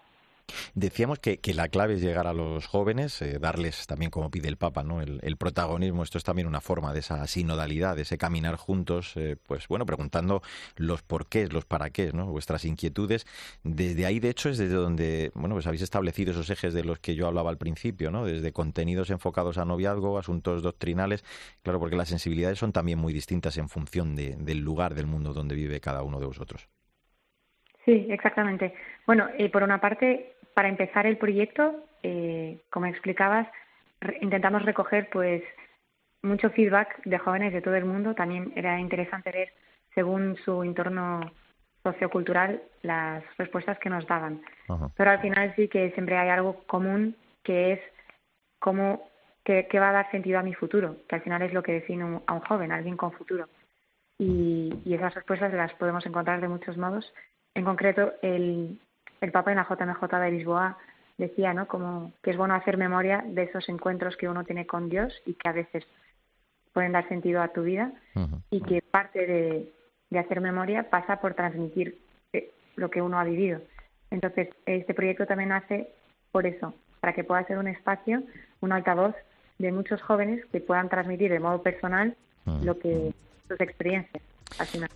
Decíamos 0.76 1.20
que, 1.20 1.38
la 1.54 1.68
clave 1.68 1.94
es 1.94 2.00
llegar 2.00 2.26
a 2.26 2.32
los 2.32 2.66
jóvenes, 2.66 3.22
eh, 3.22 3.38
darles 3.38 3.86
también, 3.86 4.10
como 4.10 4.28
pide 4.28 4.48
el 4.48 4.56
Papa, 4.56 4.82
¿no? 4.82 5.00
El, 5.00 5.36
protagonismo. 5.36 6.02
Esto 6.02 6.18
es 6.18 6.24
también 6.24 6.48
una 6.48 6.60
forma 6.60 6.92
de 6.92 6.98
esa 6.98 7.24
sinodalidad, 7.28 7.94
de 7.94 8.02
ese 8.02 8.18
caminar 8.18 8.56
juntos, 8.56 9.16
eh, 9.16 9.36
pues 9.40 9.68
bueno, 9.68 9.86
preguntando 9.86 10.42
los 10.76 11.02
porqués, 11.02 11.52
los 11.52 11.64
para 11.64 11.90
qué, 11.90 12.10
¿no? 12.12 12.26
Vuestras 12.26 12.64
inquietudes. 12.64 13.24
Desde 13.62 14.04
ahí, 14.04 14.18
de 14.18 14.30
hecho, 14.30 14.48
es 14.48 14.58
desde 14.58 14.74
donde, 14.74 15.30
bueno, 15.34 15.54
pues 15.54 15.68
habéis 15.68 15.82
establecido 15.82 16.32
esos 16.32 16.50
ejes 16.50 16.74
de 16.74 16.82
los 16.82 16.98
que 16.98 17.14
yo 17.14 17.28
hablaba 17.28 17.50
al 17.50 17.58
principio, 17.58 18.10
¿no? 18.10 18.24
Desde 18.24 18.52
contenidos 18.52 19.10
enfocados 19.10 19.58
a 19.58 19.64
noviazgo, 19.64 20.18
asuntos 20.18 20.60
doctrinales, 20.62 21.24
claro, 21.62 21.78
porque 21.78 21.94
las 21.94 22.08
sensibilidades 22.08 22.58
son 22.58 22.72
también 22.72 22.98
muy 22.98 23.12
distintas 23.12 23.58
en 23.58 23.68
función 23.68 24.16
del 24.16 24.58
lugar 24.58 24.94
del 24.96 25.06
mundo 25.06 25.34
donde 25.34 25.54
vive 25.54 25.80
cada 25.80 26.02
uno 26.02 26.18
de 26.18 26.26
vosotros. 26.26 26.68
Sí, 27.84 28.06
exactamente. 28.08 28.72
Bueno, 29.06 29.28
eh, 29.36 29.50
por 29.50 29.62
una 29.62 29.78
parte, 29.78 30.33
para 30.54 30.68
empezar 30.68 31.06
el 31.06 31.18
proyecto, 31.18 31.84
eh, 32.02 32.60
como 32.70 32.86
explicabas, 32.86 33.48
intentamos 34.20 34.64
recoger 34.64 35.08
pues 35.10 35.42
mucho 36.22 36.50
feedback 36.50 37.02
de 37.04 37.18
jóvenes 37.18 37.52
de 37.52 37.60
todo 37.60 37.74
el 37.74 37.84
mundo. 37.84 38.14
También 38.14 38.52
era 38.56 38.78
interesante 38.80 39.30
ver, 39.30 39.52
según 39.94 40.36
su 40.44 40.62
entorno 40.62 41.20
sociocultural, 41.82 42.62
las 42.82 43.22
respuestas 43.36 43.78
que 43.78 43.90
nos 43.90 44.06
daban. 44.06 44.40
Pero 44.96 45.10
al 45.10 45.20
final 45.20 45.52
sí 45.56 45.68
que 45.68 45.90
siempre 45.90 46.16
hay 46.16 46.30
algo 46.30 46.64
común 46.66 47.16
que 47.42 47.72
es 47.72 47.80
cómo 48.58 49.08
qué, 49.44 49.68
va 49.74 49.90
a 49.90 49.92
dar 49.92 50.10
sentido 50.10 50.38
a 50.38 50.42
mi 50.42 50.54
futuro, 50.54 50.96
que 51.06 51.16
al 51.16 51.22
final 51.22 51.42
es 51.42 51.52
lo 51.52 51.62
que 51.62 51.72
define 51.72 52.20
a 52.26 52.32
un 52.32 52.40
joven, 52.40 52.72
alguien 52.72 52.96
con 52.96 53.12
futuro. 53.12 53.48
Y, 54.18 54.72
y 54.84 54.94
esas 54.94 55.14
respuestas 55.14 55.52
las 55.52 55.74
podemos 55.74 56.06
encontrar 56.06 56.40
de 56.40 56.48
muchos 56.48 56.78
modos. 56.78 57.12
En 57.54 57.64
concreto, 57.64 58.14
el, 58.22 58.80
el 59.24 59.32
Papa 59.32 59.50
en 59.50 59.56
la 59.56 59.68
JMJ 59.68 60.20
de 60.20 60.30
Lisboa 60.30 60.78
decía, 61.18 61.54
¿no? 61.54 61.66
Como 61.66 62.12
que 62.22 62.30
es 62.30 62.36
bueno 62.36 62.54
hacer 62.54 62.76
memoria 62.76 63.24
de 63.26 63.44
esos 63.44 63.68
encuentros 63.68 64.16
que 64.16 64.28
uno 64.28 64.44
tiene 64.44 64.66
con 64.66 64.88
Dios 64.88 65.12
y 65.26 65.34
que 65.34 65.48
a 65.48 65.52
veces 65.52 65.84
pueden 66.72 66.92
dar 66.92 67.08
sentido 67.08 67.40
a 67.40 67.48
tu 67.48 67.62
vida 67.62 67.92
y 68.50 68.60
que 68.60 68.82
parte 68.82 69.26
de, 69.26 69.72
de, 70.10 70.18
hacer 70.18 70.40
memoria 70.40 70.90
pasa 70.90 71.20
por 71.20 71.34
transmitir 71.34 71.98
eh, 72.32 72.50
lo 72.76 72.90
que 72.90 73.00
uno 73.00 73.18
ha 73.18 73.24
vivido. 73.24 73.60
Entonces, 74.10 74.48
este 74.66 74.92
proyecto 74.92 75.26
también 75.26 75.52
hace 75.52 75.88
por 76.32 76.46
eso, 76.46 76.74
para 77.00 77.12
que 77.12 77.22
pueda 77.22 77.46
ser 77.46 77.58
un 77.58 77.68
espacio, 77.68 78.22
un 78.60 78.72
altavoz 78.72 79.14
de 79.58 79.70
muchos 79.70 80.02
jóvenes 80.02 80.44
que 80.46 80.60
puedan 80.60 80.88
transmitir 80.88 81.30
de 81.30 81.38
modo 81.38 81.62
personal 81.62 82.16
lo 82.62 82.78
que 82.78 83.14
sus 83.48 83.60
experiencias 83.60 84.22
al 84.58 84.66
final. 84.66 84.90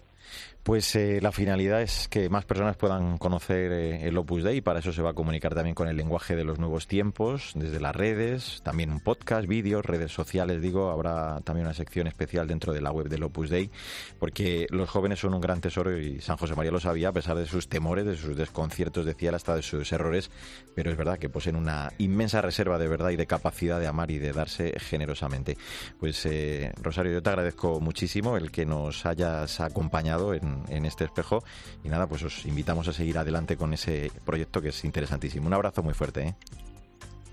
Pues 0.68 0.94
eh, 0.96 1.20
la 1.22 1.32
finalidad 1.32 1.80
es 1.80 2.08
que 2.08 2.28
más 2.28 2.44
personas 2.44 2.76
puedan 2.76 3.16
conocer 3.16 3.72
eh, 3.72 4.06
el 4.06 4.18
Opus 4.18 4.42
Dei. 4.42 4.58
Y 4.58 4.60
para 4.60 4.80
eso 4.80 4.92
se 4.92 5.00
va 5.00 5.10
a 5.10 5.14
comunicar 5.14 5.54
también 5.54 5.74
con 5.74 5.88
el 5.88 5.96
lenguaje 5.96 6.36
de 6.36 6.44
los 6.44 6.58
nuevos 6.58 6.86
tiempos, 6.86 7.52
desde 7.54 7.80
las 7.80 7.96
redes, 7.96 8.60
también 8.64 8.90
un 8.90 9.00
podcast, 9.00 9.48
vídeos, 9.48 9.86
redes 9.86 10.12
sociales, 10.12 10.60
digo, 10.60 10.90
habrá 10.90 11.40
también 11.40 11.66
una 11.66 11.74
sección 11.74 12.06
especial 12.06 12.46
dentro 12.46 12.74
de 12.74 12.82
la 12.82 12.92
web 12.92 13.08
del 13.08 13.22
Opus 13.22 13.48
Dei, 13.48 13.70
porque 14.18 14.66
los 14.68 14.90
jóvenes 14.90 15.20
son 15.20 15.32
un 15.32 15.40
gran 15.40 15.62
tesoro 15.62 15.98
y 15.98 16.20
San 16.20 16.36
José 16.36 16.54
María 16.54 16.70
lo 16.70 16.80
sabía, 16.80 17.08
a 17.08 17.12
pesar 17.12 17.36
de 17.36 17.46
sus 17.46 17.68
temores, 17.68 18.04
de 18.04 18.18
sus 18.18 18.36
desconciertos, 18.36 19.06
decía 19.06 19.30
hasta 19.34 19.54
de 19.54 19.62
sus 19.62 19.90
errores, 19.92 20.30
pero 20.74 20.90
es 20.90 20.98
verdad 20.98 21.18
que 21.18 21.30
poseen 21.30 21.56
una 21.56 21.92
inmensa 21.96 22.42
reserva 22.42 22.78
de 22.78 22.88
verdad 22.88 23.08
y 23.08 23.16
de 23.16 23.26
capacidad 23.26 23.80
de 23.80 23.86
amar 23.86 24.10
y 24.10 24.18
de 24.18 24.32
darse 24.32 24.74
generosamente. 24.78 25.56
Pues 25.98 26.26
eh, 26.26 26.72
Rosario, 26.82 27.12
yo 27.12 27.22
te 27.22 27.30
agradezco 27.30 27.80
muchísimo 27.80 28.36
el 28.36 28.50
que 28.50 28.66
nos 28.66 29.06
hayas 29.06 29.62
acompañado 30.08 30.34
en 30.34 30.48
en, 30.68 30.84
este 30.84 31.04
espejo. 31.04 31.42
Y 31.84 31.88
nada, 31.88 32.06
pues 32.06 32.22
os 32.22 32.46
invitamos 32.46 32.88
a 32.88 32.92
seguir 32.92 33.18
adelante 33.18 33.56
con 33.56 33.72
ese 33.72 34.10
proyecto 34.24 34.60
que 34.60 34.68
es 34.68 34.84
interesantísimo. 34.84 35.46
Un 35.46 35.54
abrazo 35.54 35.82
muy 35.82 35.94
fuerte. 35.94 36.22
¿eh? 36.22 36.34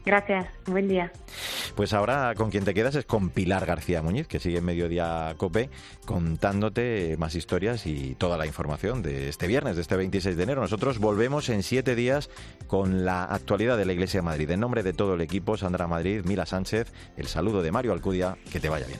Gracias, 0.06 0.46
buen 0.68 0.88
día. 0.88 1.12
Pues 1.76 1.92
ahora 1.92 2.36
con 2.36 2.52
quien 2.52 2.64
te 2.64 2.76
quedas 2.76 2.94
es 2.94 3.06
con 3.06 3.32
Pilar 3.32 3.66
García 3.66 4.04
Muñiz, 4.04 4.28
que 4.28 4.40
sigue 4.40 4.60
en 4.60 4.66
Mediodía 4.66 5.34
Cope, 5.38 5.72
contándote 6.06 7.16
más 7.18 7.34
historias 7.34 7.88
y 7.88 8.14
toda 8.14 8.38
la 8.38 8.46
información 8.46 9.02
de 9.02 9.30
este 9.30 9.48
viernes, 9.48 9.76
de 9.76 9.82
este 9.82 9.96
26 9.96 10.38
de 10.38 10.44
enero. 10.44 10.62
Nosotros 10.62 11.00
volvemos 11.00 11.50
en 11.50 11.64
siete 11.64 11.96
días 11.96 12.30
con 12.68 13.04
la 13.04 13.24
actualidad 13.24 13.78
de 13.78 13.86
la 13.86 13.94
Iglesia 13.94 14.20
de 14.20 14.26
Madrid. 14.26 14.52
En 14.52 14.60
nombre 14.60 14.84
de 14.84 14.94
todo 14.94 15.16
el 15.16 15.22
equipo, 15.22 15.58
Sandra 15.58 15.88
Madrid, 15.88 16.22
Mila 16.24 16.46
Sánchez, 16.46 16.94
el 17.18 17.26
saludo 17.26 17.64
de 17.64 17.72
Mario 17.72 17.92
Alcudia, 17.92 18.38
que 18.52 18.60
te 18.60 18.70
vaya 18.70 18.86
bien. 18.86 19.00